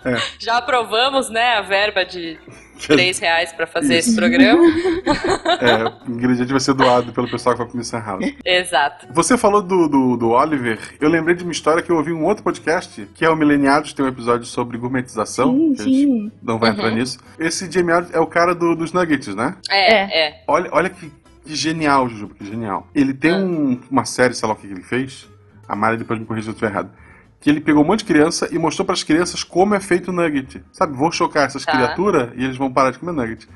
[0.05, 0.17] É.
[0.37, 2.37] Já aprovamos, né, a verba de
[2.87, 4.63] 3 reais pra fazer esse programa.
[5.59, 8.23] É, o ingrediente vai ser doado pelo pessoal que vai pro Mission House.
[8.45, 9.07] Exato.
[9.11, 12.13] Você falou do, do, do Oliver, eu lembrei de uma história que eu ouvi em
[12.13, 15.51] um outro podcast, que é o Mileniados, tem um episódio sobre gourmetização.
[15.55, 16.31] Sim, que a gente sim.
[16.39, 16.95] Não vai entrar Uhum.
[16.97, 17.17] nisso.
[17.39, 19.55] Esse Jamie Oliver é o cara do- dos nuggets, né?
[19.71, 20.43] É, é.
[20.47, 21.11] Olha, olha que,
[21.43, 22.87] que genial, Jujuba, que genial.
[22.93, 23.37] Ele tem Ah.
[23.37, 25.27] um- uma série, sei lá o que ele fez.
[25.67, 26.89] A Mari depois me corrige se eu estiver errado.
[27.39, 30.13] Que ele pegou um monte de criança e mostrou pras crianças como é feito o
[30.13, 30.63] nugget.
[30.71, 31.71] Sabe, vou chocar essas Tá.
[31.71, 33.47] criaturas e eles vão parar de comer nugget.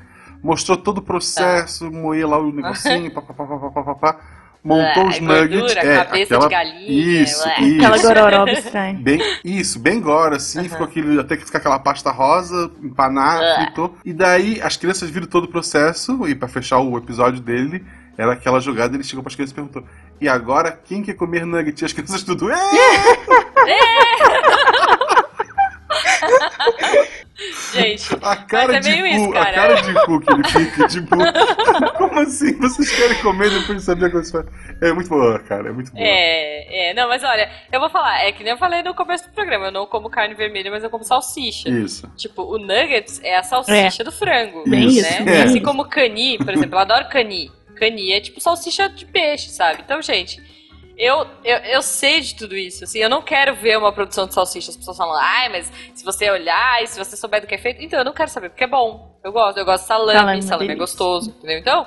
[0.42, 1.96] Mostrou todo o processo, Tá.
[1.96, 4.20] moer lá o negocinho, pá, pá, pá, pá, pá, pá, pá.
[4.62, 5.60] montou Ué, os nuggets.
[5.60, 7.60] gordura, é, cabeça aquela, de galinha, Isso, ué.
[7.62, 7.76] isso.
[7.86, 9.00] Aquela gororoba estranha.
[9.02, 13.96] Bem, isso, bem gore, assim, ficou aquele, até que fica aquela pasta rosa, empanar, fritou.
[14.04, 17.84] E daí as crianças viram todo o processo, e pra fechar o episódio dele,
[18.20, 19.84] era aquela jogada, ele chegou pras crianças e perguntou:
[20.20, 21.82] E agora quem quer comer nugget?
[21.82, 22.50] E as crianças tudo.
[22.50, 22.56] "É!"
[27.72, 29.54] Gente, A cara é de meio cu, isso, a cara.
[29.54, 31.16] cara de cu que ele fica, tipo,
[31.96, 32.52] como assim?
[32.58, 34.44] Vocês querem comer depois de saber como se faz?
[34.82, 36.04] É muito boa, cara, é muito boa.
[36.04, 39.26] É, é, não, mas olha, eu vou falar, é que nem eu falei no começo
[39.28, 41.68] do programa, eu não como carne vermelha, mas eu como salsicha.
[41.68, 42.10] Isso.
[42.16, 45.38] Tipo, o nuggets é a salsicha do frango, Bem isso, né?
[45.38, 45.42] é.
[45.42, 47.50] Assim como cani, por exemplo, eu adoro cani.
[47.86, 49.82] É tipo salsicha de peixe, sabe?
[49.82, 50.40] Então, gente,
[50.96, 54.34] eu, eu, eu sei de tudo isso, assim, eu não quero ver uma produção de
[54.34, 57.54] salsicha, as pessoas falam, ai, mas se você olhar e se você souber do que
[57.54, 59.88] é feito, então eu não quero saber, porque é bom, eu gosto, eu gosto de
[59.88, 61.58] salame, Salame, salame, uma é gostoso, entendeu?
[61.58, 61.86] Então,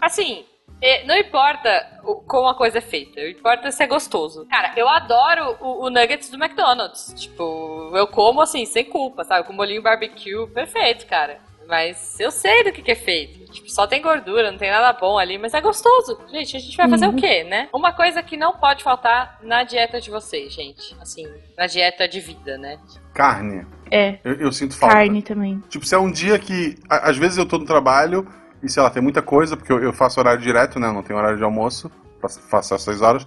[0.00, 0.44] assim,
[0.80, 4.46] é, não importa como a coisa é feita, importa se é gostoso.
[4.46, 7.12] Cara, eu adoro o, o nuggets do McDonald's.
[7.16, 9.46] Tipo, eu como assim, sem culpa, sabe?
[9.46, 11.40] Com molinho barbecue, perfeito, cara.
[11.68, 13.52] Mas eu sei do que, que é feito.
[13.52, 16.18] Tipo, só tem gordura, não tem nada bom ali, mas é gostoso.
[16.32, 17.68] Gente, a gente vai fazer o quê, né?
[17.74, 20.96] Uma coisa que não pode faltar na dieta de vocês, gente.
[20.98, 21.26] Assim,
[21.58, 22.78] na dieta de vida, né?
[23.12, 23.66] Carne.
[23.90, 24.94] É, Eu, eu sinto falta.
[24.94, 25.62] carne também.
[25.68, 26.76] Tipo, se é um dia que.
[26.88, 28.26] a- Às vezes eu tô no trabalho
[28.62, 30.88] e, sei lá, tem muita coisa, porque eu, eu faço horário direto, né?
[30.88, 31.90] Eu não tenho horário de almoço,
[32.20, 33.26] faço, faço 6 horas.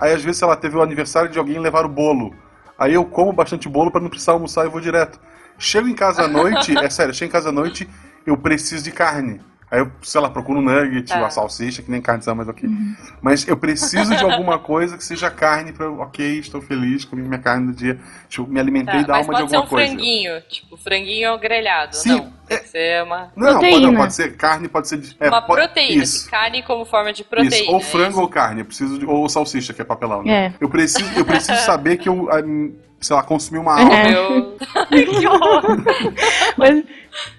[0.00, 2.34] Aí, às vezes, sei lá, teve o aniversário de alguém e levar o bolo.
[2.78, 5.20] Aí eu como bastante bolo pra não precisar almoçar e vou direto.
[5.62, 7.88] Chego em casa à noite, é sério, chego em casa à noite,
[8.26, 9.40] eu preciso de carne.
[9.70, 11.16] Aí eu, sei lá, procuro um nugget, Tá.
[11.18, 12.68] uma salsicha, que nem carne são, mas ok.
[13.22, 17.22] Mas eu preciso de alguma coisa que seja carne pra eu, ok, estou feliz, comi
[17.22, 17.98] minha carne do dia.
[18.36, 19.86] Eu me alimentei Tá, da mas alma de pode ser alguma um coisa.
[19.94, 20.40] franguinho.
[20.50, 21.96] Tipo, franguinho grelhado.
[21.96, 23.80] Sim, Não, tem que ser uma, Não, pode, Proteína.
[23.92, 24.98] não, pode ser carne, pode ser.
[24.98, 26.02] de- é, uma pode- proteína.
[26.02, 26.28] Isso.
[26.30, 27.56] Carne como forma de proteína.
[27.56, 28.20] Isso, ou é frango isso?
[28.20, 30.48] ou carne, eu preciso de, ou salsicha, que é papelão, né?
[30.48, 30.52] É.
[30.60, 32.42] Eu preciso, eu preciso saber que eu, ah,
[33.02, 33.94] sei lá, consumi uma alma.
[33.94, 34.08] É.
[34.10, 34.56] Meu...
[35.20, 35.62] que horror.
[36.56, 36.84] Mas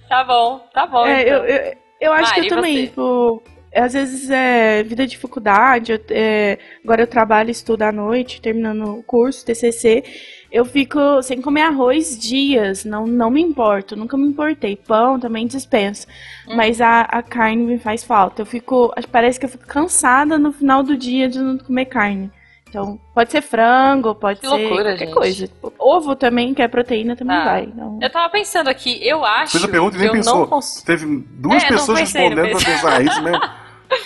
[0.10, 1.06] Tá bom, tá bom.
[1.06, 1.34] é, então.
[1.38, 2.88] eu, eu, eu acho Mari, que eu também, você?
[2.88, 3.44] tipo,
[3.76, 8.40] às vezes é vida de dificuldade, eu- é, agora eu trabalho e estudo à noite,
[8.40, 10.04] terminando o curso, TCC,
[10.52, 14.76] eu fico sem comer arroz dias, não, não me importo, nunca me importei.
[14.76, 16.06] Pão também dispenso,
[16.48, 16.56] Hum.
[16.58, 18.44] mas a, a carne me faz falta.
[18.44, 22.32] Eu fico, parece que eu fico cansada no final do dia de não comer carne.
[22.74, 25.14] Então, pode ser frango, pode Que ser loucura, qualquer gente.
[25.14, 25.50] coisa.
[25.78, 27.44] Ovo também, que é proteína, também Tá.
[27.46, 27.64] vai.
[27.66, 30.40] Então, Eu tava pensando aqui, eu acho Fez a pergunta e nem pensou.
[30.40, 30.86] não consigo.
[30.86, 33.42] Teve duas É, pessoas pensei, respondendo pra pensar, isso mesmo?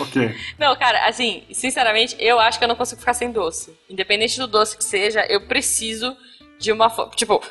[0.02, 0.36] ok.
[0.60, 3.74] Não, cara, assim, sinceramente, eu acho que eu não consigo ficar sem doce.
[3.90, 6.14] Independente do doce que seja, eu preciso
[6.60, 6.90] de uma.
[7.16, 7.42] Tipo,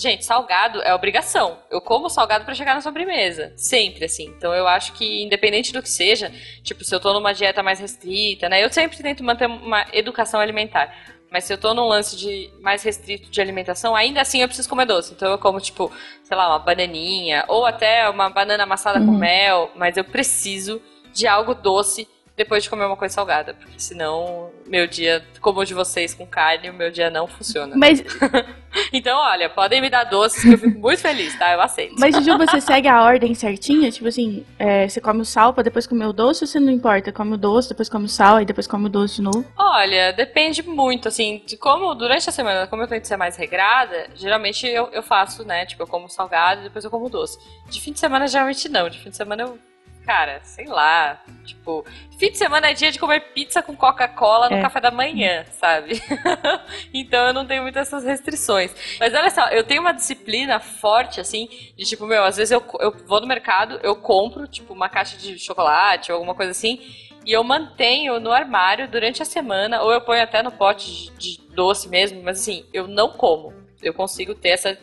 [0.00, 1.58] gente, salgado é obrigação.
[1.70, 3.52] Eu como salgado pra chegar na sobremesa.
[3.56, 4.26] Sempre, assim.
[4.36, 6.30] Então eu acho que, independente do que seja,
[6.62, 8.62] tipo, se eu tô numa dieta mais restrita, né?
[8.62, 10.94] Eu sempre tento manter uma educação alimentar.
[11.30, 14.68] Mas se eu tô num lance de mais restrito de alimentação, ainda assim eu preciso
[14.68, 15.12] comer doce.
[15.12, 15.90] Então eu como, tipo,
[16.22, 19.18] sei lá, uma bananinha, ou até uma banana amassada com Uhum.
[19.18, 20.80] mel, mas eu preciso
[21.12, 22.06] de algo doce
[22.36, 23.54] depois de comer uma coisa salgada.
[23.54, 27.74] Porque senão, meu dia, como o de vocês com carne, o meu dia não funciona.
[27.76, 28.02] Mas,
[28.92, 31.52] Então, olha, podem me dar doces que eu fico muito feliz, tá?
[31.52, 31.94] Eu aceito.
[31.98, 33.90] mas Juju, você segue a ordem certinha?
[33.90, 36.72] Tipo assim, é, você come o sal pra depois comer o doce ou você não
[36.72, 37.12] importa?
[37.12, 39.44] Come o doce, depois come o sal e depois come o doce de novo?
[39.56, 44.08] Olha, depende muito, assim, de como durante a semana, como eu tento ser mais regrada,
[44.14, 45.66] geralmente eu, eu faço, né?
[45.66, 47.38] Tipo, eu como salgado e depois eu como doce.
[47.68, 48.88] De fim de semana, geralmente não.
[48.88, 49.58] De fim de semana eu.
[50.04, 51.22] Cara, sei lá.
[51.44, 51.84] Tipo,
[52.18, 54.62] fim de semana é dia de comer pizza com Coca-Cola no É.
[54.62, 56.02] café da manhã, sabe?
[56.92, 58.74] então eu não tenho muitas essas restrições.
[59.00, 62.62] Mas olha só, eu tenho uma disciplina forte, assim, de tipo, meu, às vezes eu,
[62.80, 66.80] eu vou no mercado, eu compro, tipo, uma caixa de chocolate ou alguma coisa assim,
[67.24, 71.36] e eu mantenho no armário durante a semana, ou eu ponho até no pote de,
[71.38, 73.52] de doce mesmo, mas assim, eu não como.
[73.82, 74.78] Eu consigo ter essa,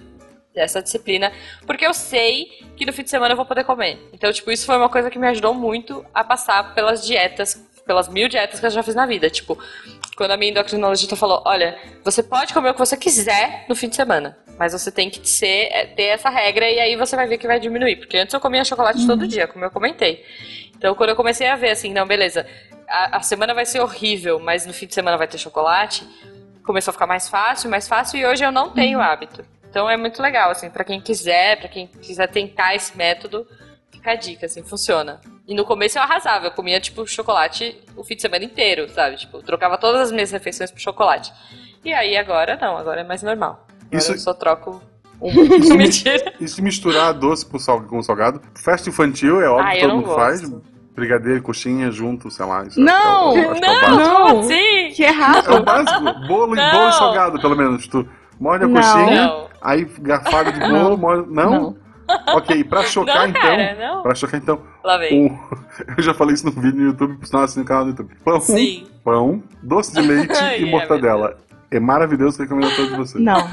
[0.56, 1.32] essa disciplina,
[1.66, 2.46] porque eu sei
[2.76, 3.98] que no fim de semana eu vou poder comer.
[4.14, 8.08] Então, tipo, isso foi uma coisa que me ajudou muito a passar pelas dietas, pelas
[8.10, 9.30] mil dietas que eu já fiz na vida.
[9.30, 9.58] Tipo,
[10.16, 13.88] quando a minha endocrinologista falou, olha, você pode comer o que você quiser no fim
[13.88, 17.28] de semana, mas você tem que ser, é, ter essa regra e aí você vai
[17.28, 17.96] ver que vai diminuir.
[17.96, 20.24] Porque antes eu comia chocolate todo dia, como eu comentei.
[20.76, 22.46] Então, quando eu comecei a ver assim, não, beleza,
[22.88, 26.06] a, a semana vai ser horrível, mas no fim de semana vai ter chocolate,
[26.64, 29.46] começou a ficar mais fácil, mais fácil, e hoje eu não tenho hábito.
[29.72, 33.48] Então é muito legal, assim, pra quem quiser, pra quem quiser tentar esse método,
[33.90, 35.20] fica a dica, assim, funciona.
[35.48, 39.16] E no começo eu arrasava, eu comia, tipo, chocolate o fim de semana inteiro, sabe?
[39.16, 41.32] Tipo, eu trocava todas as minhas refeições por chocolate.
[41.86, 43.66] E aí agora não, agora é mais normal.
[43.86, 44.82] Agora Isso- eu só troco
[45.22, 45.32] um.
[45.78, 46.34] Mentira.
[46.42, 48.42] E se misturar doce com sal- com salgado?
[48.62, 50.42] Festa infantil é óbvio Ah, que eu todo não mundo faz.
[50.42, 50.64] gosto.
[50.94, 52.66] brigadeiro e coxinha junto, sei lá.
[52.66, 53.38] Isso Não!
[53.38, 53.96] é o- que é o Não.
[53.98, 54.28] Não.
[54.28, 54.90] como assim?
[54.94, 55.54] Que É errado.
[55.56, 56.02] o básico.
[56.28, 56.72] Bolo, e Não.
[56.72, 57.88] bolo e salgado, pelo menos.
[57.88, 58.06] Tu
[58.42, 58.76] molha a Não.
[58.76, 59.48] coxinha, Não.
[59.62, 60.98] aí garfada de bolo, Não.
[60.98, 61.26] molha...
[61.30, 61.52] Não?
[61.52, 61.82] Não.
[62.36, 63.42] Ok, pra chocar Não, então...
[63.42, 64.02] cara, não.
[64.04, 64.60] Pra chocar então...
[64.84, 65.28] Lá vem.
[65.32, 65.40] um-
[65.96, 68.14] Eu já falei isso no vídeo no YouTube, sinal assim no canal do YouTube.
[68.26, 68.88] Pão, Sim.
[69.04, 71.38] pão, doce de leite e é, mortadela.
[71.70, 73.24] É maravilhoso, recomendo a todos vocês.
[73.24, 73.48] Não.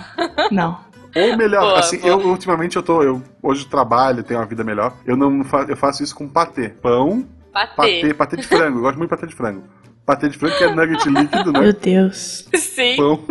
[0.51, 0.79] Não.
[1.15, 2.11] Ou melhor, Boa, assim, boa.
[2.13, 4.93] eu ultimamente eu tô, eu hoje trabalho, tenho uma vida melhor.
[5.07, 6.69] Eu não fa eu faço isso com patê.
[6.69, 8.15] Pão, patê, Patê.
[8.15, 8.79] patê de frango.
[8.79, 9.63] Eu gosto muito de patê de frango.
[10.09, 11.61] Patê de frango que é nugget líquido, né?
[11.61, 12.49] Meu Deus.
[12.55, 12.97] Sim.
[12.97, 13.23] Pão,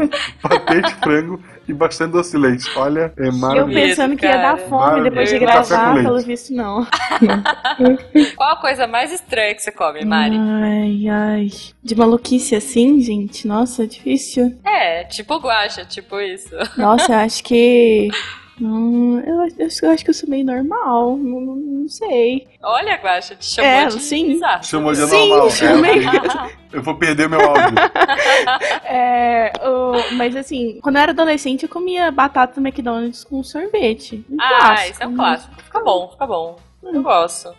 [0.44, 2.70] patê de frango e bastante doce de leite.
[2.76, 3.88] Olha, é Eu maravilhoso.
[3.88, 6.86] pensando que ia dar fome depois de gravar, pelo visto não.
[8.38, 10.38] Qual a coisa mais estranha que você come, Mari?
[10.38, 11.50] Ai, ai.
[11.84, 13.48] De maluquice assim, gente?
[13.48, 14.56] Nossa, é difícil.
[14.64, 16.54] É, tipo guacha, tipo isso.
[16.78, 18.08] Nossa, eu acho que.
[18.60, 21.16] Hum, eu, eu, eu acho que eu sou meio normal.
[21.18, 22.48] Não, não- não sei.
[22.64, 24.28] Olha, guacha, te chamou É, de sim.
[24.34, 24.64] bizarro.
[24.64, 25.50] Chamou de Sim, normal.
[25.52, 26.00] chamei.
[26.00, 27.78] É, eu vou perder meu áudio.
[28.84, 34.26] É, o- mas assim, quando eu era adolescente, eu comia batata do McDonald's com sorvete.
[34.30, 34.92] Um Ah, clássico.
[34.92, 35.62] isso é um clássico.
[35.62, 36.56] Fica bom, fica bom.
[36.84, 37.54] Eu gosto.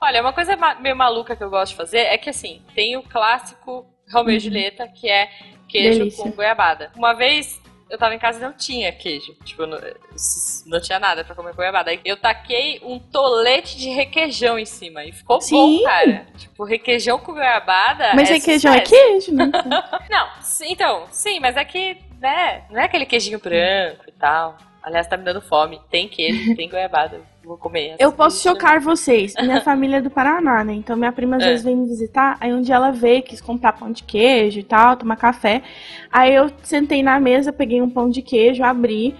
[0.00, 3.02] Olha, uma coisa meio maluca que eu gosto de fazer é que, assim, tem o
[3.02, 5.28] clássico Romeu e Julieta, que é
[5.68, 6.22] queijo Delícia.
[6.24, 6.90] com goiabada.
[6.96, 9.34] Uma vez eu tava em casa e não tinha queijo.
[9.44, 9.78] Tipo, não,
[10.66, 11.90] não tinha nada pra comer goiabada.
[11.90, 15.54] Aí eu taquei um tolete de requeijão em cima e ficou Sim.
[15.54, 16.26] bom, cara.
[16.36, 18.12] Tipo, requeijão com goiabada.
[18.14, 19.06] Mas é requeijão é sucesso.
[19.06, 19.50] queijo, né?
[20.10, 20.28] Não,
[20.62, 24.56] então, sim, mas é que, né, não é aquele queijinho branco e tal.
[24.82, 25.80] Aliás, tá me dando fome.
[25.90, 27.20] Tem queijo, tem goiabada.
[27.46, 27.94] Vou comer.
[28.00, 29.32] Eu posso chocar vocês.
[29.40, 30.74] Minha família é do Paraná, né?
[30.74, 31.50] Então minha prima às É.
[31.50, 32.36] vezes vem me visitar.
[32.40, 35.62] Aí um dia ela veio, quis comprar pão de queijo e tal, tomar café.
[36.10, 39.14] Aí eu sentei na mesa, peguei um pão de queijo, abri,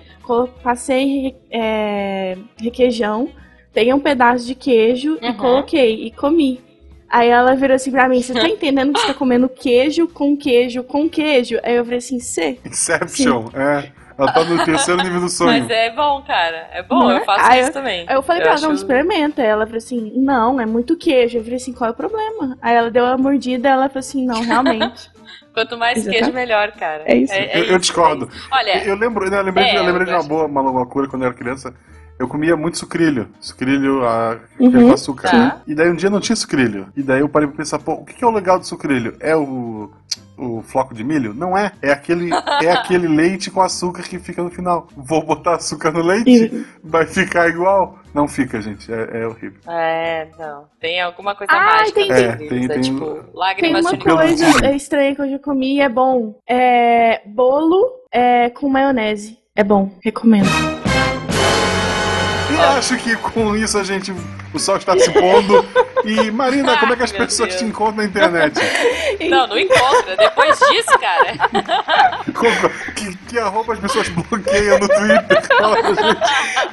[0.61, 3.29] passei é, requeijão,
[3.73, 5.37] peguei um pedaço de queijo e Uhum.
[5.37, 6.61] coloquei e comi.
[7.09, 10.37] Aí ela virou assim pra mim: Você tá entendendo que você tá comendo queijo com
[10.37, 11.61] queijo com queijo?
[11.63, 12.59] Aí eu falei assim: Cê?
[12.65, 13.93] Inception, é.
[14.19, 15.51] Ela tá no terceiro nível do sonho.
[15.61, 16.69] Mas é bom, cara.
[16.73, 17.21] É bom, Não é?
[17.21, 18.05] eu faço Aí isso eu- também.
[18.09, 19.43] Aí eu falei Eu pra ela, não, experimenta.
[19.43, 21.39] Aí ela falou assim, não, é muito queijo.
[21.39, 22.57] Eu falei assim, qual é o problema?
[22.63, 25.11] Aí ela deu uma mordida, ela falou assim, não, realmente.
[25.53, 26.23] Quanto mais Exatamente.
[26.23, 27.03] queijo, melhor, cara.
[27.07, 27.33] É isso.
[27.35, 28.25] Eu, eu discordo.
[28.25, 28.49] é isso.
[28.53, 31.09] Olha, Eu lembro, eu lembrei, de- É, eu lembrei eu de uma boa uma loucura
[31.09, 31.75] quando eu era criança.
[32.19, 33.29] Eu comia muito sucrilho.
[33.41, 35.29] Sucrilho, a, Uhum, açúcar.
[35.31, 35.61] Tá.
[35.67, 36.89] E daí um dia não tinha sucrilho.
[36.97, 39.15] E daí eu parei pra pensar, pô, o que que é o legal do sucrilho?
[39.21, 39.91] É o,
[40.37, 41.33] o floco de milho?
[41.35, 41.73] Não é.
[41.83, 42.31] É aquele,
[42.63, 44.87] é aquele leite com açúcar que fica no final.
[44.97, 46.67] Vou botar açúcar no leite?
[46.83, 47.99] Vai ficar igual?
[48.15, 48.91] Não fica, gente.
[48.93, 49.61] É, é horrível.
[49.69, 50.65] é, não.
[50.81, 54.05] Tem alguma coisa Ah, mágica neles, É, tem- é tem- tipo Tem lágrimas uma de
[54.05, 56.35] Pelo coisa estranha que eu já comi e é bom.
[56.49, 59.39] É bolo é, com maionese.
[59.55, 60.47] É bom, recomendo.
[62.53, 64.13] E acho que com isso a gente.
[64.57, 65.65] O sol está se pondo.
[66.05, 67.61] E, Marina, como é que as Ai, pessoas Deus.
[67.61, 68.59] te encontram na internet?
[69.29, 70.17] Não, não encontra.
[70.17, 71.37] Depois disso, cara.
[72.33, 75.43] Como- que, que arroba as pessoas bloqueiam no Twitter?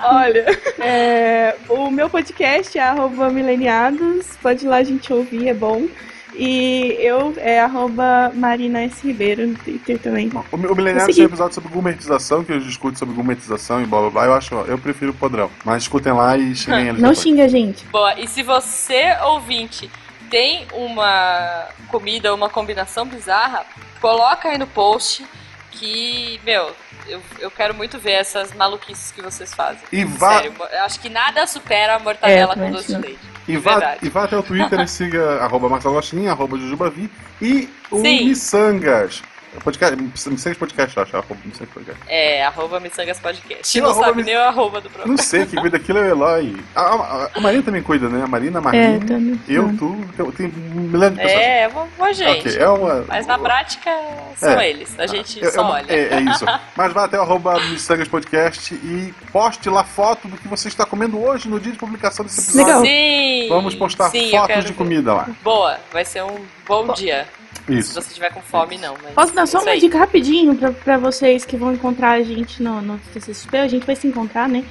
[0.03, 0.45] Olha,
[0.79, 4.27] é, o meu podcast é arroba mileniados.
[4.41, 5.87] Pode ir lá a gente ouvir, é bom.
[6.35, 9.05] E eu é arroba Marina S.
[9.05, 10.29] Ribeiro no Twitter também.
[10.51, 14.01] O, o Mileniário tem um episódio sobre gourmetização, que eu discuto sobre gourmetização e blá
[14.01, 14.25] blá blá.
[14.25, 15.49] Eu acho, eu prefiro o padrão.
[15.63, 17.01] Mas escutem lá e xinguem eles.
[17.01, 17.21] Não depois.
[17.21, 17.85] xinga a gente.
[17.85, 19.89] Boa, e se você, ouvinte,
[20.29, 23.65] tem uma comida, uma combinação bizarra,
[24.01, 25.23] coloca aí no post
[25.71, 26.71] que, meu,
[27.07, 29.81] eu, eu quero muito ver essas maluquices que vocês fazem.
[29.91, 32.93] E vá- Sério, eu acho que nada supera a mortadela É, com também doce de
[32.95, 33.01] acho.
[33.05, 33.32] leite.
[33.47, 33.99] E vá, Verdade.
[34.03, 37.09] e vá até o Twitter e siga arroba Marcelo Gostinho, arroba Jujubavi
[37.41, 38.27] e o Sim.
[38.29, 39.21] Missangas.
[39.61, 39.95] Podcast,
[40.27, 41.15] Missangas Podcast, eu acho.
[41.17, 42.01] Arroba Missangas Podcast.
[42.07, 43.67] É, arroba Missangas Podcast.
[43.67, 45.15] Sim, não arroba sabe nem o arroba do programa.
[45.17, 46.55] Não sei, quem cuida daquilo é o Eloy.
[46.75, 48.23] A, a, a Marina também cuida, né?
[48.23, 49.39] A Marina, a Marina, É, também.
[49.47, 51.41] eu, tu, tem, tem um milhão de pessoas.
[51.41, 52.47] É, uma, uma gente.
[52.47, 53.91] Ok, é uma, Mas na prática
[54.37, 54.69] são É.
[54.69, 54.99] eles.
[54.99, 55.91] A gente É, é só uma- olha.
[55.91, 56.45] É, é isso.
[56.75, 60.85] Mas vá até o arroba Missangas Podcast e poste lá foto do que você está
[60.85, 62.65] comendo hoje no dia de publicação desse episódio.
[62.67, 62.81] Legal.
[62.85, 63.47] Sim!
[63.49, 64.73] Vamos postar sim, fotos de ver.
[64.73, 65.27] comida lá.
[65.43, 67.27] Boa, vai ser um bom dia.
[67.65, 67.93] Se Isso.
[67.93, 68.95] você tiver com fome, não.
[69.03, 69.79] Mas Posso dar só isso uma aí.
[69.79, 73.57] dica rapidinho pra, pra vocês que vão encontrar a gente no, no CCXP?
[73.57, 74.63] A gente vai se encontrar, né?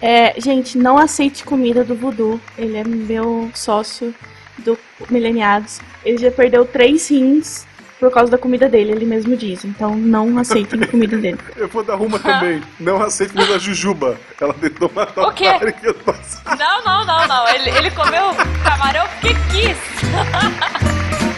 [0.00, 2.40] É, gente, não aceite comida do Voodoo.
[2.56, 4.14] Ele é meu sócio
[4.58, 4.78] do
[5.10, 5.80] Mileniados.
[6.04, 7.66] Ele já perdeu três rins
[8.00, 9.64] por causa da comida dele, ele mesmo diz.
[9.64, 11.38] Então não aceitem comida dele.
[11.56, 12.62] Eu vou dar uma também.
[12.78, 14.16] Não aceito comida da Jujuba.
[14.40, 15.44] Ela tentou matar O quê?
[15.50, 16.14] cara que eu tô-
[16.56, 17.48] Não, não, não, não.
[17.48, 18.30] Ele, ele comeu
[18.62, 19.76] camarão que quis.